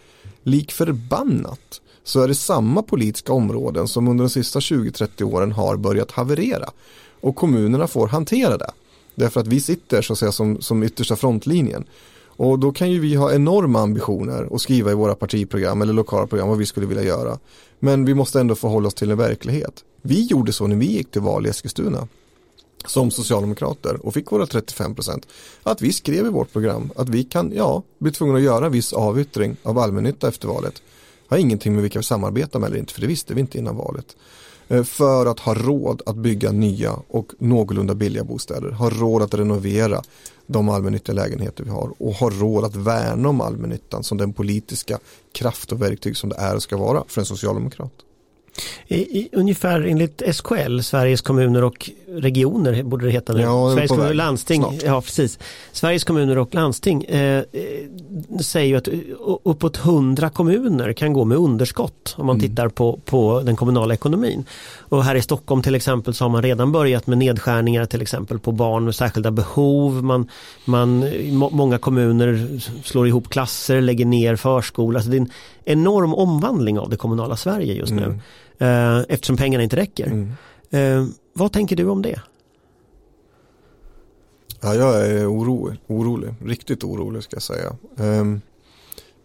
[0.43, 5.77] Lik förbannat så är det samma politiska områden som under de sista 20-30 åren har
[5.77, 6.69] börjat haverera.
[7.21, 8.71] Och kommunerna får hantera det.
[9.15, 11.83] Därför att vi sitter så att säga som, som yttersta frontlinjen.
[12.25, 16.27] Och då kan ju vi ha enorma ambitioner och skriva i våra partiprogram eller lokala
[16.27, 17.39] program vad vi skulle vilja göra.
[17.79, 19.83] Men vi måste ändå förhålla oss till en verklighet.
[20.01, 22.07] Vi gjorde så när vi gick till val i Eskilstuna
[22.85, 25.27] som socialdemokrater och fick våra 35 procent.
[25.63, 28.93] Att vi skrev i vårt program att vi kan, ja, bli tvungna att göra viss
[28.93, 30.81] avyttring av allmännytta efter valet.
[31.27, 33.75] Har ingenting med vilka vi samarbetar med eller inte, för det visste vi inte innan
[33.75, 34.15] valet.
[34.67, 38.71] Eh, för att ha råd att bygga nya och någorlunda billiga bostäder.
[38.71, 40.01] Ha råd att renovera
[40.47, 44.99] de allmännyttiga lägenheter vi har och ha råd att värna om allmännyttan som den politiska
[45.31, 47.91] kraft och verktyg som det är och ska vara för en socialdemokrat.
[48.87, 53.41] I, i, ungefär enligt SKL, Sveriges kommuner och regioner borde det heta nu.
[53.41, 54.63] Ja, Sveriges kommuner och landsting.
[54.63, 54.83] Snart.
[54.83, 55.39] Ja, precis.
[55.71, 57.43] Sveriges kommuner och landsting eh,
[58.41, 58.87] säger ju att
[59.43, 62.49] uppåt hundra kommuner kan gå med underskott om man mm.
[62.49, 64.45] tittar på, på den kommunala ekonomin.
[64.79, 68.39] Och här i Stockholm till exempel så har man redan börjat med nedskärningar till exempel
[68.39, 70.03] på barn med särskilda behov.
[70.03, 70.29] Man,
[70.65, 74.99] man, må, många kommuner slår ihop klasser, lägger ner förskola.
[74.99, 75.31] Alltså det är en
[75.65, 78.03] enorm omvandling av det kommunala Sverige just nu.
[78.03, 78.19] Mm.
[78.59, 80.05] Eh, eftersom pengarna inte räcker.
[80.05, 80.31] Mm.
[80.69, 82.21] Eh, vad tänker du om det?
[84.61, 87.75] Ja, jag är orolig, orolig, riktigt orolig ska jag säga.
[87.95, 88.41] Um,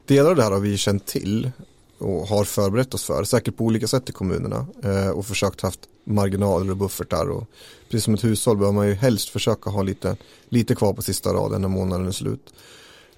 [0.06, 1.50] delar av det här har vi känt till
[1.98, 5.80] och har förberett oss för, säkert på olika sätt i kommunerna uh, och försökt haft
[6.04, 7.48] marginaler och buffertar och
[7.90, 10.16] precis som ett hushåll bör man ju helst försöka ha lite,
[10.48, 12.54] lite kvar på sista raden när månaden är slut.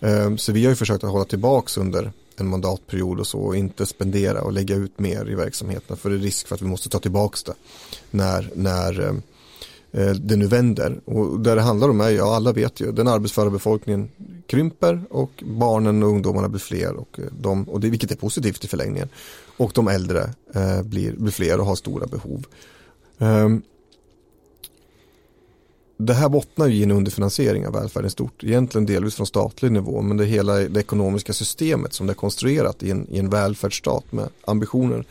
[0.00, 3.56] Um, så vi har ju försökt att hålla tillbaks under en mandatperiod och så och
[3.56, 6.66] inte spendera och lägga ut mer i verksamheten för det är risk för att vi
[6.66, 7.54] måste ta tillbaka det
[8.10, 9.14] när, när eh,
[10.02, 11.00] eh, det nu vänder.
[11.04, 14.08] Och där det handlar om är, ja alla vet ju, den arbetsföra befolkningen
[14.46, 18.64] krymper och barnen och ungdomarna blir fler och eh, de, och det, vilket är positivt
[18.64, 19.08] i förlängningen.
[19.56, 22.46] Och de äldre eh, blir, blir fler och har stora behov.
[23.18, 23.62] Um,
[26.04, 28.44] det här bottnar ju i en underfinansiering av välfärden stort.
[28.44, 32.82] Egentligen delvis från statlig nivå men det hela det ekonomiska systemet som det är konstruerat
[32.82, 35.04] i en, i en välfärdsstat med ambitioner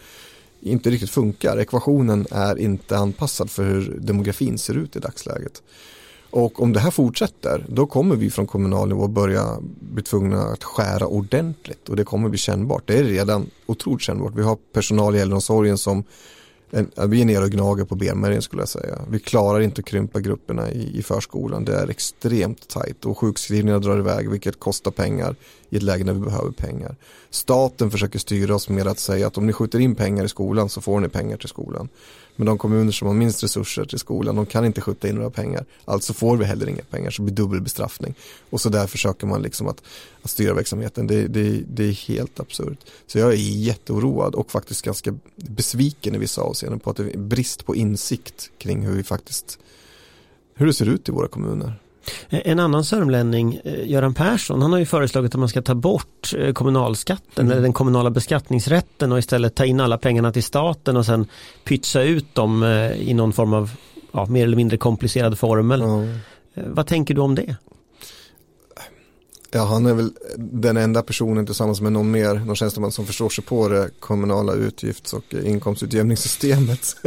[0.63, 1.57] inte riktigt funkar.
[1.57, 5.63] Ekvationen är inte anpassad för hur demografin ser ut i dagsläget.
[6.29, 10.63] Och om det här fortsätter då kommer vi från kommunal nivå börja bli tvungna att
[10.63, 12.83] skära ordentligt och det kommer bli kännbart.
[12.85, 14.33] Det är redan otroligt kännbart.
[14.35, 16.03] Vi har personal i äldreomsorgen som
[17.07, 18.99] vi är nere och gnager på benmärgen skulle jag säga.
[19.09, 21.65] Vi klarar inte att krympa grupperna i, i förskolan.
[21.65, 25.36] Det är extremt tajt och sjukskrivningarna drar iväg vilket kostar pengar
[25.69, 26.95] i ett läge när vi behöver pengar.
[27.30, 30.69] Staten försöker styra oss med att säga att om ni skjuter in pengar i skolan
[30.69, 31.89] så får ni pengar till skolan.
[32.36, 35.29] Men de kommuner som har minst resurser till skolan, de kan inte skjuta in några
[35.29, 35.65] pengar.
[35.86, 38.15] Alltså får vi heller inga pengar, så det blir dubbel bestraffning.
[38.49, 39.84] Och så där försöker man liksom att,
[40.21, 41.07] att styra verksamheten.
[41.07, 42.79] Det, det, det är helt absurt.
[43.07, 47.17] Så jag är jätteoroad och faktiskt ganska besviken i vissa avseenden på att det är
[47.17, 49.59] brist på insikt kring hur vi faktiskt,
[50.53, 51.82] hur det ser ut i våra kommuner.
[52.29, 56.33] En annan sörmlänning, eh, Göran Persson, han har ju föreslagit att man ska ta bort
[56.37, 57.51] eh, kommunalskatten mm.
[57.51, 61.25] eller den kommunala beskattningsrätten och istället ta in alla pengarna till staten och sen
[61.63, 63.71] pytsa ut dem eh, i någon form av
[64.11, 65.81] ja, mer eller mindre komplicerad formel.
[65.81, 66.19] Mm.
[66.55, 67.55] Vad tänker du om det?
[69.55, 73.29] Ja, han är väl den enda personen tillsammans med någon mer, någon tjänsteman som förstår
[73.29, 76.95] sig på det kommunala utgifts och inkomstutjämningssystemet.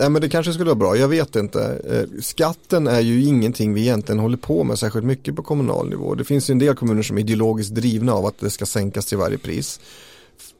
[0.00, 1.80] ja, men det kanske skulle vara bra, jag vet inte.
[1.90, 6.14] Eh, skatten är ju ingenting vi egentligen håller på med särskilt mycket på kommunal nivå.
[6.14, 9.06] Det finns ju en del kommuner som är ideologiskt drivna av att det ska sänkas
[9.06, 9.80] till varje pris.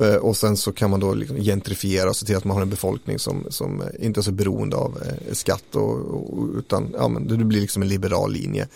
[0.03, 2.63] Eh, och sen så kan man då liksom gentrifiera och se till att man har
[2.63, 7.09] en befolkning som, som inte är så beroende av eh, skatt och, och, utan ja,
[7.09, 8.69] men det blir liksom en liberal linje.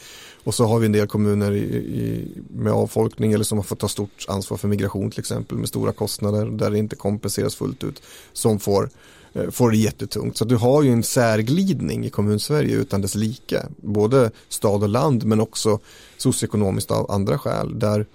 [0.45, 3.79] Och så har vi en del kommuner i, i, med avfolkning eller som har fått
[3.79, 7.85] ta stort ansvar för migration till exempel med stora kostnader där det inte kompenseras fullt
[7.85, 8.03] ut
[8.33, 8.91] som får,
[9.35, 10.37] Eh, får det jättetungt.
[10.37, 13.67] Så du har ju en särglidning i kommunsverige utan dess like.
[13.77, 15.79] Både stad och land men också
[16.17, 18.07] socioekonomiskt av andra skäl där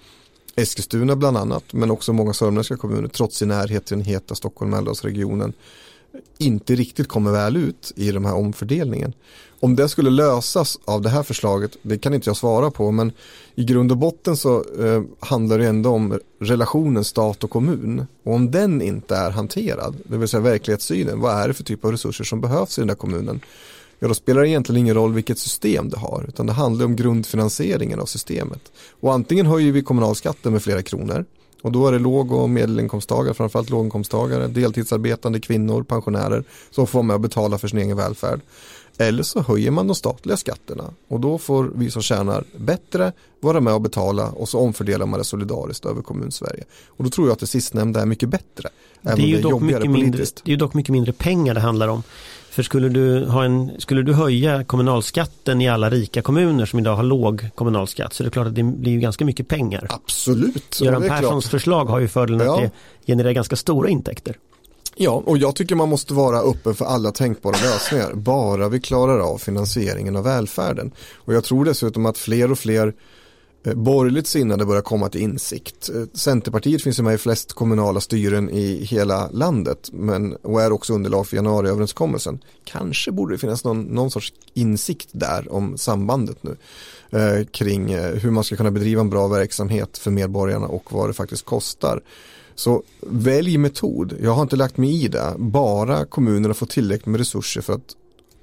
[0.56, 5.52] Eskilstuna bland annat men också många sörmländska kommuner trots sin närhet till den heta Stockholm-Mälardalsregionen
[6.38, 9.12] inte riktigt kommer väl ut i den här omfördelningen.
[9.60, 13.12] Om det skulle lösas av det här förslaget, det kan inte jag svara på, men
[13.54, 18.06] i grund och botten så eh, handlar det ändå om relationen stat och kommun.
[18.24, 21.84] Och om den inte är hanterad, det vill säga verklighetssynen, vad är det för typ
[21.84, 23.40] av resurser som behövs i den där kommunen?
[23.98, 26.96] Ja, då spelar det egentligen ingen roll vilket system det har, utan det handlar om
[26.96, 28.72] grundfinansieringen av systemet.
[29.00, 31.24] Och antingen höjer vi kommunalskatten med flera kronor,
[31.62, 37.06] och då är det låg och medelinkomsttagare, framförallt låginkomsttagare, deltidsarbetande kvinnor, pensionärer som får vara
[37.06, 38.40] med och betala för sin egen välfärd.
[38.98, 43.60] Eller så höjer man de statliga skatterna och då får vi som tjänar bättre vara
[43.60, 46.64] med och betala och så omfördelar man det solidariskt över kommunsverige.
[46.86, 48.68] Och då tror jag att det sistnämnda är mycket bättre.
[49.02, 51.60] Det är, ju det är dock mycket mindre, det är dock mycket mindre pengar det
[51.60, 52.02] handlar om.
[52.50, 56.96] För skulle du, ha en, skulle du höja kommunalskatten i alla rika kommuner som idag
[56.96, 59.86] har låg kommunalskatt så är det klart att det blir ju ganska mycket pengar.
[59.90, 60.80] Absolut.
[60.80, 61.50] Göran Perssons klart.
[61.50, 62.54] förslag har ju fördelen ja.
[62.54, 62.70] att det
[63.06, 64.36] genererar ganska stora intäkter.
[65.00, 69.18] Ja, och jag tycker man måste vara öppen för alla tänkbara lösningar, bara vi klarar
[69.18, 70.92] av finansieringen av välfärden.
[71.14, 72.94] Och jag tror dessutom att fler och fler
[73.66, 75.88] eh, borgerligt sinnade börjar komma till insikt.
[75.88, 80.72] Eh, Centerpartiet finns ju med i flest kommunala styren i hela landet men, och är
[80.72, 82.38] också underlag för januariöverenskommelsen.
[82.64, 86.56] Kanske borde det finnas någon, någon sorts insikt där om sambandet nu
[87.10, 91.08] eh, kring eh, hur man ska kunna bedriva en bra verksamhet för medborgarna och vad
[91.08, 92.02] det faktiskt kostar.
[92.58, 94.16] Så välj metod.
[94.22, 95.34] Jag har inte lagt mig i det.
[95.38, 97.96] Bara kommunerna får tillräckligt med resurser för att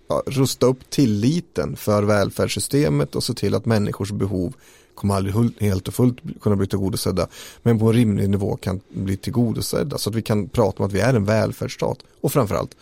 [0.08, 4.54] ja, rusta upp tilliten för välfärdssystemet och se till att människors behov
[4.96, 7.28] kommer aldrig helt och fullt kunna bli tillgodosedda
[7.64, 10.94] men på en rimlig nivå kan bli tillgodosedda så att vi kan prata om att
[10.94, 12.76] vi är en välfärdsstat och framförallt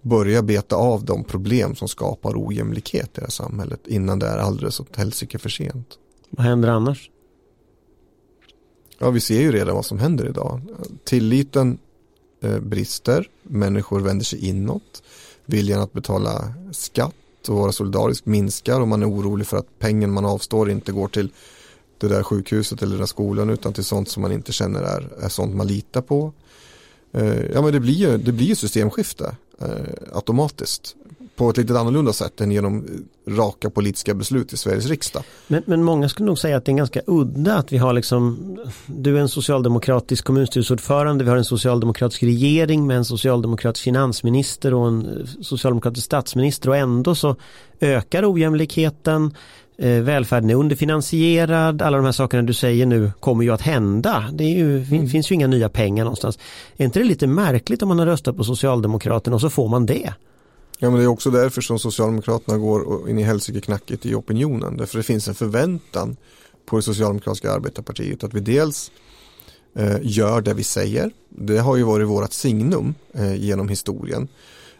[0.00, 4.38] börja beta av de problem som skapar ojämlikhet i det här samhället innan det är
[4.38, 5.88] alldeles åt helsike för sent.
[6.30, 7.10] Vad händer annars?
[8.98, 10.60] Ja, vi ser ju redan vad som händer idag.
[11.04, 11.78] Tilliten
[12.40, 15.02] eh, brister, människor vänder sig inåt,
[15.44, 17.14] viljan att betala skatt
[17.48, 21.08] och vara solidarisk minskar och man är orolig för att pengen man avstår inte går
[21.08, 21.30] till
[21.98, 25.08] det där sjukhuset eller den där skolan utan till sånt som man inte känner är,
[25.20, 26.32] är sånt man litar på.
[27.12, 29.68] Eh, ja men det blir ju det blir systemskifte eh,
[30.12, 30.96] automatiskt
[31.36, 32.86] på ett lite annorlunda sätt än genom
[33.28, 35.22] raka politiska beslut i Sveriges riksdag.
[35.46, 38.56] Men, men många skulle nog säga att det är ganska udda att vi har liksom,
[38.86, 44.88] du är en socialdemokratisk kommunstyrelseordförande, vi har en socialdemokratisk regering med en socialdemokratisk finansminister och
[44.88, 47.36] en socialdemokratisk statsminister och ändå så
[47.80, 49.34] ökar ojämlikheten,
[49.78, 54.24] eh, välfärden är underfinansierad, alla de här sakerna du säger nu kommer ju att hända.
[54.32, 55.08] Det ju, mm.
[55.08, 56.38] finns ju inga nya pengar någonstans.
[56.76, 59.86] Är inte det lite märkligt om man har röstat på Socialdemokraterna och så får man
[59.86, 60.12] det?
[60.78, 64.76] Ja men det är också därför som Socialdemokraterna går in i helsikeknacket i opinionen.
[64.76, 66.16] Därför det finns en förväntan
[66.66, 68.90] på det socialdemokratiska arbetarpartiet att vi dels
[69.74, 71.10] eh, gör det vi säger.
[71.28, 74.28] Det har ju varit vårt signum eh, genom historien.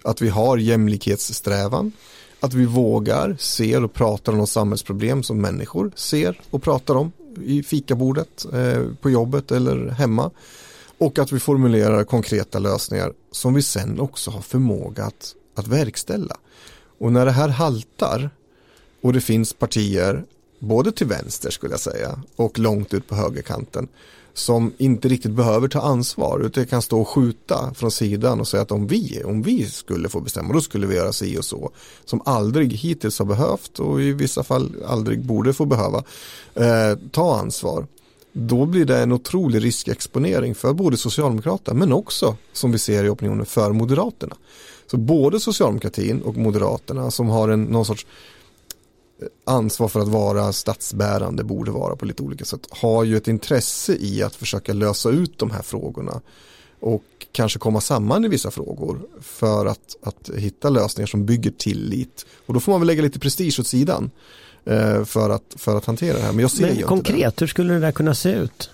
[0.02, 1.92] Att vi har jämlikhetssträvan.
[2.40, 7.12] Att vi vågar, ser och pratar om de samhällsproblem som människor ser och pratar om
[7.44, 10.30] i fikabordet, eh, på jobbet eller hemma.
[10.98, 16.36] Och att vi formulerar konkreta lösningar som vi sen också har förmåga att att verkställa.
[16.98, 18.30] Och när det här haltar
[19.00, 20.24] och det finns partier
[20.58, 23.88] både till vänster skulle jag säga och långt ut på högerkanten
[24.34, 28.62] som inte riktigt behöver ta ansvar utan kan stå och skjuta från sidan och säga
[28.62, 31.70] att om vi, om vi skulle få bestämma då skulle vi göra si och så
[32.04, 36.04] som aldrig hittills har behövt och i vissa fall aldrig borde få behöva
[36.54, 37.86] eh, ta ansvar
[38.32, 43.08] då blir det en otrolig riskexponering för både Socialdemokraterna men också som vi ser i
[43.08, 44.36] opinionen för Moderaterna.
[44.90, 48.06] Så både socialdemokratin och moderaterna som har en, någon sorts
[49.22, 53.28] eh, ansvar för att vara statsbärande, borde vara på lite olika sätt, har ju ett
[53.28, 56.20] intresse i att försöka lösa ut de här frågorna
[56.80, 62.26] och kanske komma samman i vissa frågor för att, att hitta lösningar som bygger tillit.
[62.46, 64.10] Och då får man väl lägga lite prestige åt sidan
[64.64, 66.32] eh, för, att, för att hantera det här.
[66.32, 67.40] Men jag ser men ju konkret, inte det.
[67.40, 68.70] hur skulle det där kunna se ut?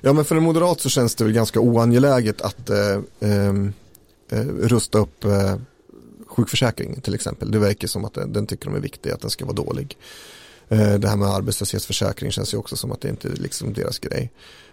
[0.00, 3.52] Ja men för en moderat så känns det väl ganska oangeläget att eh, eh,
[4.30, 5.56] eh, rusta upp eh,
[6.26, 7.50] sjukförsäkringen till exempel.
[7.50, 9.96] Det verkar som att den, den, tycker de är viktig, att den ska vara dålig.
[10.68, 13.98] Eh, det här med arbetslöshetsförsäkring känns ju också som att det inte är liksom deras
[13.98, 14.30] grej.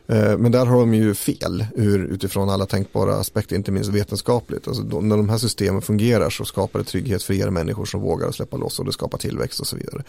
[0.08, 4.68] Eh, men där har de ju fel ur, utifrån alla tänkbara aspekter, inte minst vetenskapligt.
[4.68, 8.02] Alltså då, när de här systemen fungerar så skapar det trygghet för er människor som
[8.02, 10.04] vågar släppa loss och det skapar tillväxt och så vidare.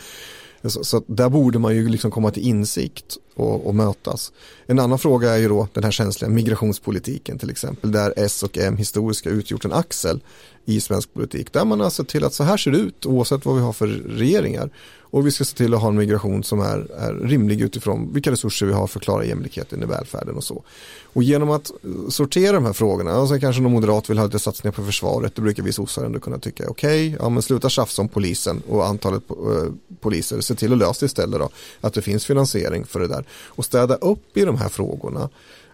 [0.64, 4.32] Så, så där borde man ju liksom komma till insikt och, och, mötas.
[4.66, 8.58] En annan fråga är ju då den här känsliga migrationspolitiken till exempel där S och
[8.58, 10.20] M historiskt har utgjort en axel
[10.66, 13.44] i svensk politik där man har sett till att så här ser det ut oavsett
[13.44, 14.70] vad vi har för regeringar
[15.16, 18.30] och vi ska se till att ha en migration som är, är rimlig utifrån vilka
[18.30, 20.64] resurser vi har för att klara jämlikheten i välfärden och så.
[21.12, 24.24] Och genom att eh, sortera de här frågorna, och sen kanske någon moderat vill ha
[24.24, 27.42] lite satsningar på försvaret, det brukar vi sossar ändå kunna tycka, okej, okay, ja men
[27.42, 31.50] sluta tjafsa om polisen och antalet eh, poliser, se till att lösa det istället då,
[31.80, 33.24] att det finns finansiering för det där.
[33.46, 35.28] Och städa upp i de här frågorna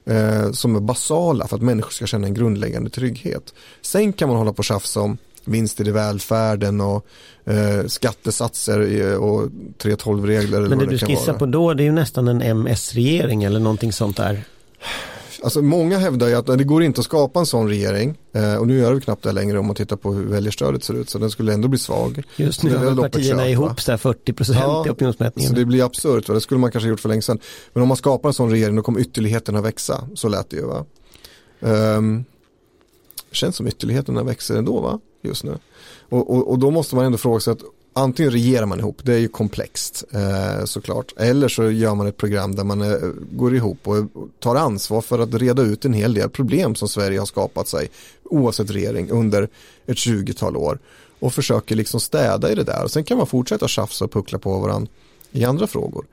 [0.04, 3.54] eh, som är basala för att människor ska känna en grundläggande trygghet.
[3.82, 7.06] Sen kan man hålla på och tjafsa om vinster i välfärden och
[7.44, 9.42] eh, skattesatser och
[9.78, 10.60] 3.12-regler.
[10.60, 13.92] Men det, det du skissar på då det är ju nästan en MS-regering eller någonting
[13.92, 14.44] sånt där.
[15.42, 18.66] Alltså många hävdar ju att det går inte att skapa en sån regering eh, och
[18.66, 21.18] nu gör det knappt det längre om man tittar på hur väljarstödet ser ut så
[21.18, 22.22] den skulle ändå bli svag.
[22.36, 25.50] Just nu har partierna ihop så 40 procent ja, i opinionsmätningen.
[25.50, 27.38] Så det blir absurt, det skulle man kanske gjort för länge sedan.
[27.72, 30.66] Men om man skapar en sån regering då kommer ytterligheterna växa, så lät det ju
[30.66, 30.84] va.
[31.60, 32.24] Um,
[33.32, 35.58] känns som ytterligheterna växer ändå va, just nu.
[36.08, 37.62] Och, och, och då måste man ändå fråga sig att
[37.92, 41.12] antingen regerar man ihop, det är ju komplext eh, såklart.
[41.16, 42.98] Eller så gör man ett program där man eh,
[43.32, 44.04] går ihop och
[44.38, 47.90] tar ansvar för att reda ut en hel del problem som Sverige har skapat sig
[48.24, 49.48] oavsett regering under
[49.86, 50.78] ett 20-tal år.
[51.18, 52.84] Och försöker liksom städa i det där.
[52.84, 54.90] Och sen kan man fortsätta tjafsa och puckla på varandra
[55.32, 56.04] i andra frågor.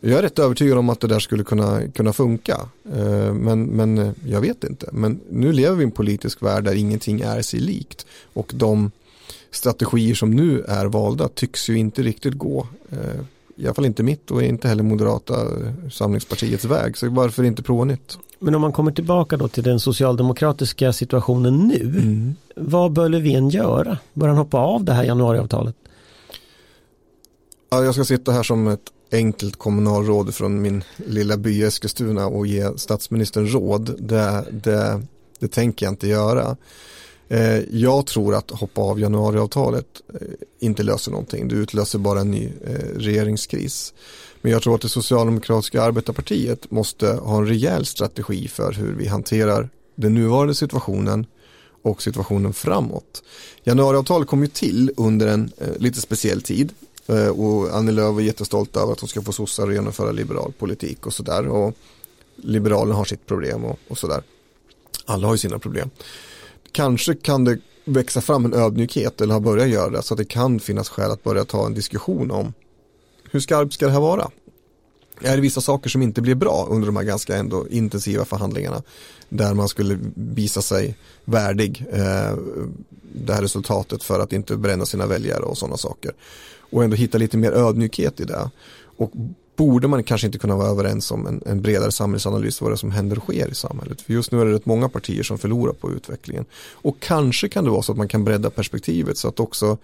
[0.00, 2.68] Jag är rätt övertygad om att det där skulle kunna, kunna funka.
[2.94, 4.88] Eh, men, men eh, jag vet inte.
[4.92, 8.06] Men nu lever vi i en politisk värld där ingenting är sig likt.
[8.32, 8.90] Och de
[9.50, 12.66] strategier som nu är valda tycks ju inte riktigt gå.
[12.90, 12.98] Eh,
[13.56, 15.34] I alla fall inte mitt och inte heller Moderata
[15.92, 16.96] samlingspartiets väg.
[16.96, 18.18] Så varför inte prova nytt?
[18.38, 21.80] Men om man kommer tillbaka då till den socialdemokratiska situationen nu.
[21.80, 22.34] Mm.
[22.56, 23.98] Vad bör Löfven göra?
[24.14, 25.76] Bör han hoppa av det här januariavtalet?
[27.70, 32.46] Ja, jag ska sitta här som ett enkelt kommunalråd från min lilla by Eskilstuna och
[32.46, 33.94] ge statsministern råd.
[33.98, 35.02] Det, det,
[35.38, 36.56] det tänker jag inte göra.
[37.28, 40.20] Eh, jag tror att hoppa av januariavtalet eh,
[40.58, 41.48] inte löser någonting.
[41.48, 43.94] Det utlöser bara en ny eh, regeringskris.
[44.40, 49.06] Men jag tror att det socialdemokratiska arbetarpartiet måste ha en rejäl strategi för hur vi
[49.06, 51.26] hanterar den nuvarande situationen
[51.82, 53.22] och situationen framåt.
[53.64, 56.72] Januariavtalet kom ju till under en eh, lite speciell tid
[57.06, 60.52] eh, och Annie Lööf är jättestolt över att hon ska få sossar att genomföra liberal
[60.58, 61.48] politik och sådär.
[61.48, 61.76] Och
[62.36, 64.22] Liberalerna har sitt problem och, och sådär.
[65.04, 65.90] Alla har ju sina problem
[66.76, 70.24] kanske kan det växa fram en ödmjukhet eller har börjat göra det så att det
[70.24, 72.52] kan finnas skäl att börja ta en diskussion om
[73.30, 74.30] hur skarpt ska det här vara?
[75.20, 78.82] Är det vissa saker som inte blir bra under de här ganska ändå intensiva förhandlingarna
[79.28, 82.36] där man skulle visa sig värdig eh,
[83.12, 86.12] det här resultatet för att inte bränna sina väljare och sådana saker
[86.58, 88.50] och ändå hitta lite mer ödmjukhet i det
[88.96, 89.12] och
[89.56, 92.90] borde man kanske inte kunna vara överens om en, en bredare samhällsanalys vad det som
[92.90, 94.00] händer och sker i samhället.
[94.00, 96.44] För just nu är det rätt många partier som förlorar på utvecklingen.
[96.72, 99.78] Och kanske kan det vara så att man kan bredda perspektivet så att också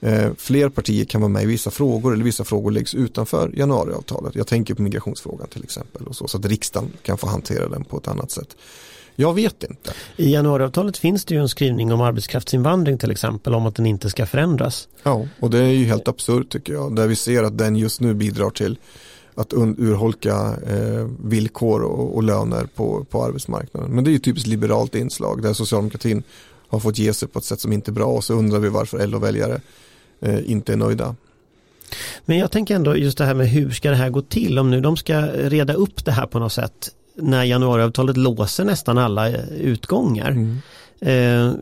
[0.00, 4.34] eh, fler partier kan vara med i vissa frågor eller vissa frågor läggs utanför januariavtalet.
[4.34, 7.84] Jag tänker på migrationsfrågan till exempel och så, så att riksdagen kan få hantera den
[7.84, 8.56] på ett annat sätt.
[9.16, 9.92] Jag vet inte.
[10.16, 14.10] I januariavtalet finns det ju en skrivning om arbetskraftsinvandring till exempel om att den inte
[14.10, 14.88] ska förändras.
[15.02, 16.96] Ja, och det är ju helt absurt tycker jag.
[16.96, 18.78] Där vi ser att den just nu bidrar till
[19.34, 23.90] att urholka eh, villkor och, och, löner på, på arbetsmarknaden.
[23.90, 26.22] Men det är ju typiskt liberalt inslag där socialdemokratin
[26.68, 28.68] har fått ge sig på ett sätt som inte är bra och så undrar vi
[28.68, 29.60] varför LO-väljare
[30.20, 31.14] eh, inte är nöjda.
[32.24, 34.70] Men jag tänker ändå just det här med hur ska det här gå till om
[34.70, 39.36] nu de ska reda upp det här på något sätt när januariavtalet låser nästan alla
[39.50, 40.30] utgångar.
[40.30, 40.58] Mm.
[41.02, 41.52] Eh,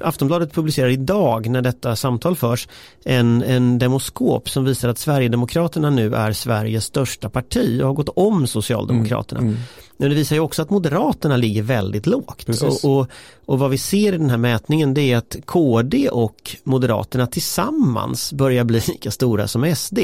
[0.00, 2.68] Aftonbladet publicerar idag när detta samtal förs
[3.04, 8.08] en, en demoskop som visar att Sverigedemokraterna nu är Sveriges största parti och har gått
[8.16, 9.40] om Socialdemokraterna.
[9.40, 9.52] Mm.
[9.52, 9.62] Mm.
[9.96, 12.48] Men det visar ju också att Moderaterna ligger väldigt lågt.
[12.62, 13.06] Och, och,
[13.44, 18.32] och, vad vi ser i den här mätningen det är att KD och Moderaterna tillsammans
[18.32, 19.98] börjar bli lika stora som SD.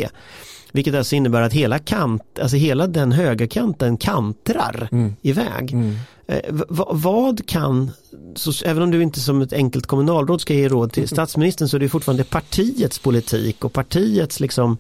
[0.73, 5.15] Vilket alltså innebär att hela, kant, alltså hela den högerkanten kantrar mm.
[5.23, 5.73] iväg.
[5.73, 5.97] Mm.
[6.27, 6.41] Eh,
[6.89, 7.91] vad kan,
[8.35, 11.09] så, även om du inte som ett enkelt kommunalråd ska ge råd till mm.
[11.09, 14.77] statsministern så är det fortfarande partiets politik och partiets liksom,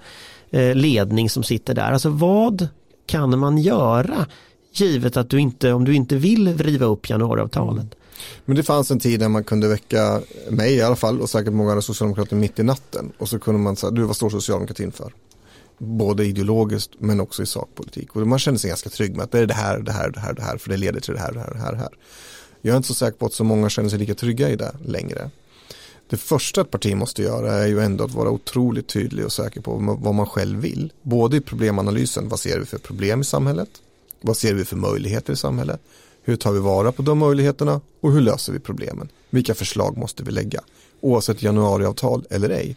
[0.50, 1.92] eh, ledning som sitter där.
[1.92, 2.68] Alltså vad
[3.06, 4.26] kan man göra
[4.72, 7.82] givet att du inte, om du inte vill riva upp januariavtalet?
[7.82, 7.94] Mm.
[8.44, 10.20] Men det fanns en tid när man kunde väcka
[10.50, 13.60] mig i alla fall och säkert många andra socialdemokrater mitt i natten och så kunde
[13.60, 15.12] man säga, du vad står socialdemokratin för?
[15.78, 18.16] Både ideologiskt men också i sakpolitik.
[18.16, 20.20] Och man känner sig ganska trygg med att det är det här, det här, det
[20.20, 21.90] här, det här, för det leder till det här, det här, det här, det här.
[22.62, 24.72] Jag är inte så säker på att så många känner sig lika trygga i det
[24.84, 25.30] längre.
[26.10, 29.60] Det första ett parti måste göra är ju ändå att vara otroligt tydlig och säker
[29.60, 30.92] på vad man själv vill.
[31.02, 33.68] Både i problemanalysen, vad ser vi för problem i samhället?
[34.20, 35.80] Vad ser vi för möjligheter i samhället?
[36.22, 39.08] Hur tar vi vara på de möjligheterna och hur löser vi problemen?
[39.30, 40.60] Vilka förslag måste vi lägga?
[41.00, 42.76] Oavsett januariavtal eller ej.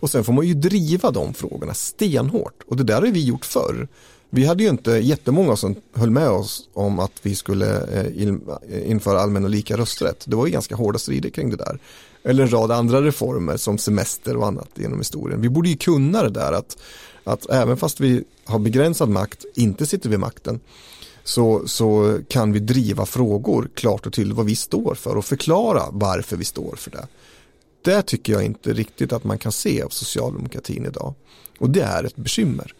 [0.00, 2.62] Och sen får man ju driva de frågorna stenhårt.
[2.66, 3.88] Och det där har vi gjort förr.
[4.30, 8.28] Vi hade ju inte jättemånga som höll med oss om att vi skulle eh,
[8.70, 10.24] eh, införa allmän och lika rösträtt.
[10.26, 11.78] Det var ju ganska hårda strider kring det där.
[12.24, 15.40] Eller en rad andra reformer som semester och annat genom historien.
[15.40, 16.78] Vi borde ju kunna det där att,
[17.24, 20.60] att även fast vi har begränsad makt, inte sitter vid makten,
[21.24, 25.82] så, så kan vi driva frågor klart och tydligt vad vi står för och förklara
[25.90, 27.06] varför vi står för det
[27.82, 31.14] det tycker jag inte riktigt att man kan se av socialdemokratin idag.
[31.58, 32.74] Och det är ett bekymmer.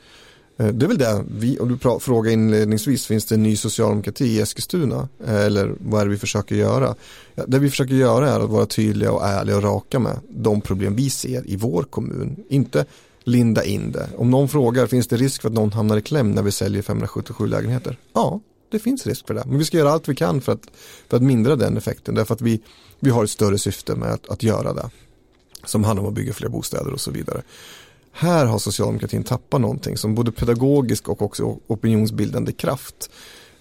[0.60, 4.24] Eh, det är väl det, vi, om du frågar inledningsvis, finns det en ny socialdemokrati
[4.24, 5.08] i Eskilstuna?
[5.26, 6.94] Eh, eller vad är det vi försöker göra?
[7.34, 10.60] Ja, det vi försöker göra är att vara tydliga och ärliga och raka med de
[10.60, 12.36] problem vi ser i vår kommun.
[12.48, 12.84] Inte
[13.24, 14.08] linda in det.
[14.16, 16.82] Om någon frågar, finns det risk för att någon hamnar i kläm när vi säljer
[16.82, 17.96] 577 lägenheter?
[18.12, 18.40] Ja,
[18.70, 19.44] det finns risk för det.
[19.46, 20.66] Men vi ska göra allt vi kan för att,
[21.08, 22.14] för att mindra den effekten.
[22.14, 22.60] Därför att vi,
[23.00, 24.90] vi har ett större syfte med att, att göra det.
[25.64, 27.42] Som handlar om att bygga fler bostäder och så vidare.
[28.12, 33.10] Här har socialdemokratin tappat någonting som både pedagogisk och också opinionsbildande kraft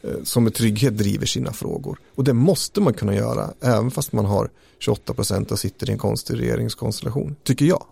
[0.02, 2.00] eh, som med trygghet driver sina frågor.
[2.16, 5.94] Och det måste man kunna göra även fast man har 28 procent och sitter i
[5.94, 7.86] en konstig regeringskonstellation, tycker jag.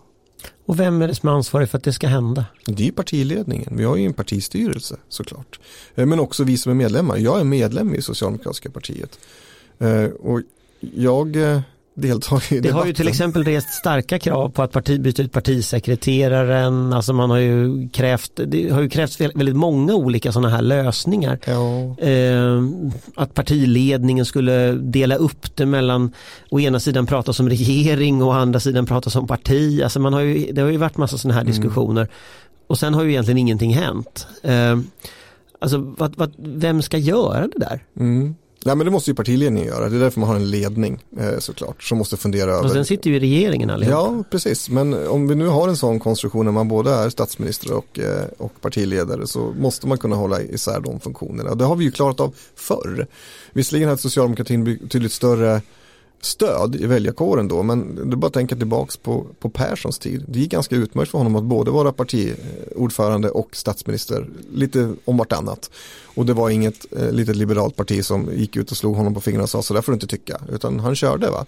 [0.66, 2.44] Och vem är det som är ansvarig för att det ska hända?
[2.66, 5.60] Det är partiledningen, vi har ju en partistyrelse såklart.
[5.94, 9.18] Eh, men också vi som är medlemmar, jag är medlem i Socialdemokratiska partiet.
[9.78, 10.42] Eh, och
[10.80, 11.60] jag eh,
[11.94, 15.32] deltar i Det har ju till exempel rest starka krav på att parti, byta ut
[15.32, 20.62] partisekreteraren, alltså man har ju krävt, det har ju krävts väldigt många olika sådana här
[20.62, 21.38] lösningar.
[21.44, 21.98] Ja.
[22.06, 22.62] Eh,
[23.14, 26.12] att partiledningen skulle dela upp det mellan
[26.50, 29.82] å ena sidan prata som regering och å andra sidan prata som parti.
[29.82, 31.52] Alltså man har ju, det har ju varit massa sådana här Mm.
[31.52, 32.08] diskussioner.
[32.66, 34.26] Och sen har ju egentligen ingenting hänt.
[34.42, 34.78] Eh,
[35.58, 37.84] alltså vad, vad, vem ska göra det där?
[37.96, 38.34] Mm.
[38.64, 41.38] Nej men det måste ju partiledningen göra, det är därför man har en ledning eh,
[41.38, 42.64] såklart som måste fundera över.
[42.64, 43.92] Och sen sitter ju i regeringen allihop.
[43.92, 44.70] Ja, precis.
[44.70, 48.24] Men om vi nu har en sån konstruktion när man både är statsminister och, eh,
[48.38, 51.54] och partiledare så måste man kunna hålla isär de funktionerna.
[51.54, 53.06] Det har vi ju klarat av förr.
[53.52, 55.62] Visserligen hade socialdemokratin betydligt större
[56.20, 60.24] stöd i väljarkåren då, men det är bara att tänka tillbaks på, på Perssons tid.
[60.28, 65.70] Det gick ganska utmärkt för honom att både vara partiordförande och statsminister, lite om vartannat.
[66.04, 69.20] Och det var inget eh, litet liberalt parti som gick ut och slog honom på
[69.20, 71.46] fingrarna och sa så där får du inte tycka, utan han körde va.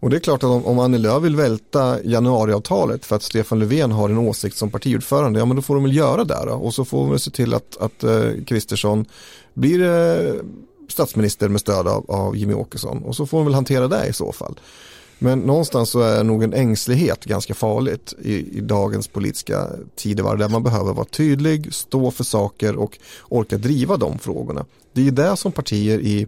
[0.00, 3.58] Och det är klart att om, om Annie Lööf vill välta januariavtalet för att Stefan
[3.58, 6.52] Löfven har en åsikt som partiordförande, ja men då får de väl göra det då.
[6.52, 9.04] Och så får de väl se till att, att eh, Kristersson
[9.54, 10.34] blir eh,
[10.88, 13.02] statsminister med stöd av, av Jimmy Åkesson.
[13.02, 14.60] Och så får hon väl hantera det i så fall.
[15.18, 20.48] Men någonstans så är nog en ängslighet ganska farligt i, i dagens politiska tidevarv där
[20.48, 24.64] man behöver vara tydlig, stå för saker och orka driva de frågorna.
[24.92, 26.26] Det är ju det som partier i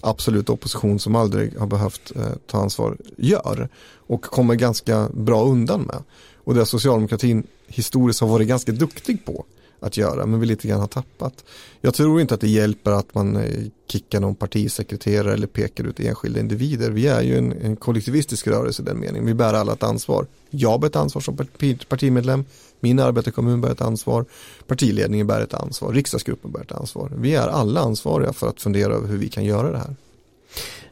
[0.00, 3.68] absolut opposition som aldrig har behövt eh, ta ansvar gör
[4.06, 6.02] och kommer ganska bra undan med.
[6.44, 9.44] Och det socialdemokratin historiskt har varit ganska duktig på
[9.84, 11.44] att göra men vi lite grann har tappat.
[11.80, 13.42] Jag tror inte att det hjälper att man eh,
[13.88, 16.90] kickar någon partisekreterare eller pekar ut enskilda individer.
[16.90, 19.26] Vi är ju en, en kollektivistisk rörelse i den meningen.
[19.26, 20.26] Vi bär alla ett ansvar.
[20.50, 22.44] Jag bär ett ansvar som parti, partimedlem.
[22.80, 24.24] Min arbetarkommun bär ett ansvar.
[24.66, 25.92] Partiledningen bär ett ansvar.
[25.92, 27.12] Riksdagsgruppen bär ett ansvar.
[27.16, 29.96] Vi är alla ansvariga för att fundera över hur vi kan göra det här.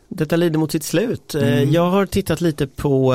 [0.08, 1.34] Detta lider mot sitt slut.
[1.34, 1.70] Eh, Mm.
[1.72, 3.12] Jag har tittat lite på,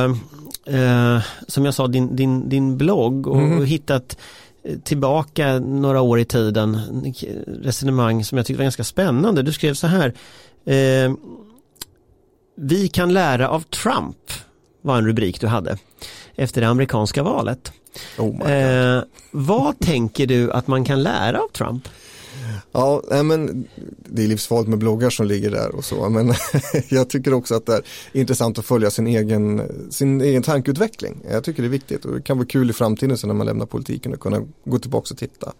[0.66, 3.66] eh, som jag sa, din, din, din blogg och Mhm.
[3.66, 4.18] hittat
[4.84, 6.80] tillbaka några år i tiden
[7.48, 9.42] resonemang som jag tyckte var ganska spännande.
[9.42, 10.14] Du skrev så här.
[10.66, 11.14] Eh,
[12.56, 14.18] vi kan lära av Trump
[14.82, 15.78] var en rubrik du hade
[16.36, 17.72] efter det amerikanska valet.
[18.18, 18.52] Oh.
[18.52, 21.88] Eh, vad tänker du att man kan lära av Trump?
[22.72, 23.68] Ja, nej, men
[24.06, 26.34] det är livsfarligt med bloggar som ligger där och så, men
[26.90, 27.82] jag tycker också att det är
[28.14, 31.26] intressant att följa sin egen, sin egen tankeutveckling.
[31.32, 33.48] Jag tycker det är viktigt och det kan vara kul i framtiden sen när man
[33.48, 35.54] lämnar politiken och kunna gå tillbaka och titta.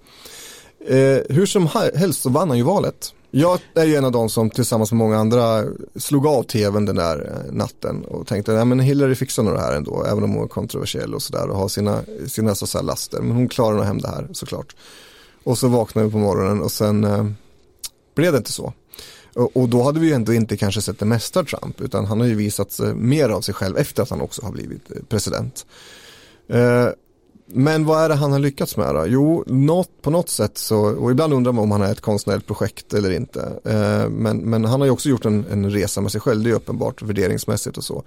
[0.88, 3.14] Eh, hur som helst så vann han ju valet.
[3.32, 5.64] Jag är ju en av de som tillsammans med många andra
[5.96, 9.60] slog av tvn den där eh, natten och tänkte, att men Hillary fixar nog det
[9.60, 12.86] här ändå, även om hon är kontroversiell och sådär och har sina, sina så här
[12.86, 14.76] laster, men hon klarar nog hem det här såklart.
[15.48, 17.26] Och så vaknade vi på morgonen och sen eh,
[18.16, 18.74] blev det inte så.
[19.36, 22.06] Och, och då hade vi ju ändå inte kanske sett det mesta av Trump utan
[22.06, 24.98] han har ju visat mer av sig själv efter att han också har blivit eh,
[25.10, 25.66] president.
[26.48, 26.88] Eh,
[27.46, 29.06] men vad är det han har lyckats med då?
[29.08, 32.48] Jo, något, på något sätt så, och ibland undrar man om han är ett konstnärligt
[32.48, 33.60] projekt eller inte.
[33.66, 36.50] Eh, men, men han har ju också gjort en, en resa med sig själv, det
[36.50, 38.04] är uppenbart värderingsmässigt och så.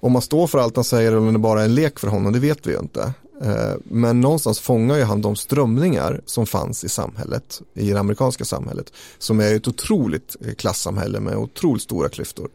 [0.00, 2.08] Om man står för allt han säger eller om det bara är en lek för
[2.08, 3.12] honom, det vet vi ju inte.
[3.42, 8.44] Eh, men någonstans fångar ju han de strömningar som fanns i samhället, i det amerikanska
[8.44, 12.48] samhället, som är ett otroligt eh, klassamhälle med otroligt stora klyftor.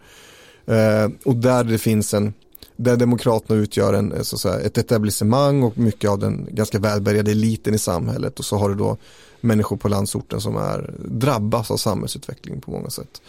[0.66, 2.34] Eh, och där det finns en,
[2.76, 7.32] där demokraterna utgör en, så att säga, ett etablissemang och mycket av den ganska välbärgade
[7.32, 8.98] eliten i samhället och så har du då
[9.42, 13.22] människor på landsorten som är, drabbas av samhällsutvecklingen på många sätt.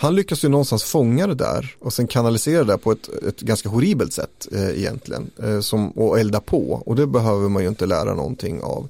[0.00, 3.68] Han lyckas ju någonstans fånga det där och sen kanalisera det på ett, ett ganska
[3.68, 5.30] horribelt sätt eh, egentligen.
[5.42, 8.88] Eh, som, och elda på och det behöver man ju inte lära någonting av.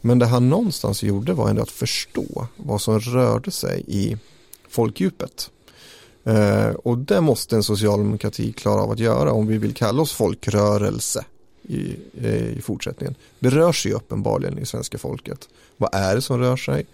[0.00, 4.16] Men det han någonstans gjorde var ändå att förstå vad som rörde sig i
[4.68, 5.50] folkdjupet.
[6.24, 10.12] Eh, och det måste en socialdemokrati klara av att göra om vi vill kalla oss
[10.12, 11.24] folkrörelse
[11.62, 13.14] i, eh, i fortsättningen.
[13.38, 15.48] Det rör sig ju uppenbarligen i svenska folket.
[15.76, 16.86] Vad är det som rör sig?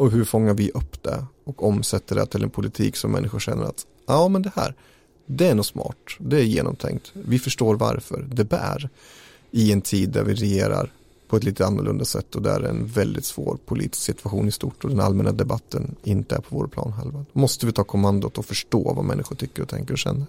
[0.00, 3.64] Och hur fångar vi upp det och omsätter det till en politik som människor känner
[3.64, 4.74] att ja men det här,
[5.26, 8.88] det är nog smart, det är genomtänkt, vi förstår varför, det bär
[9.50, 10.92] i en tid där vi regerar
[11.28, 14.84] på ett lite annorlunda sätt och där är en väldigt svår politisk situation i stort
[14.84, 17.24] och den allmänna debatten inte är på vår planhalva.
[17.32, 20.26] Måste vi ta kommandot och förstå vad människor tycker och tänker och känner.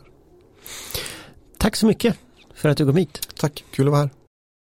[1.58, 2.18] Tack så mycket
[2.56, 3.28] för att du kom hit.
[3.36, 4.21] Tack, kul att vara här.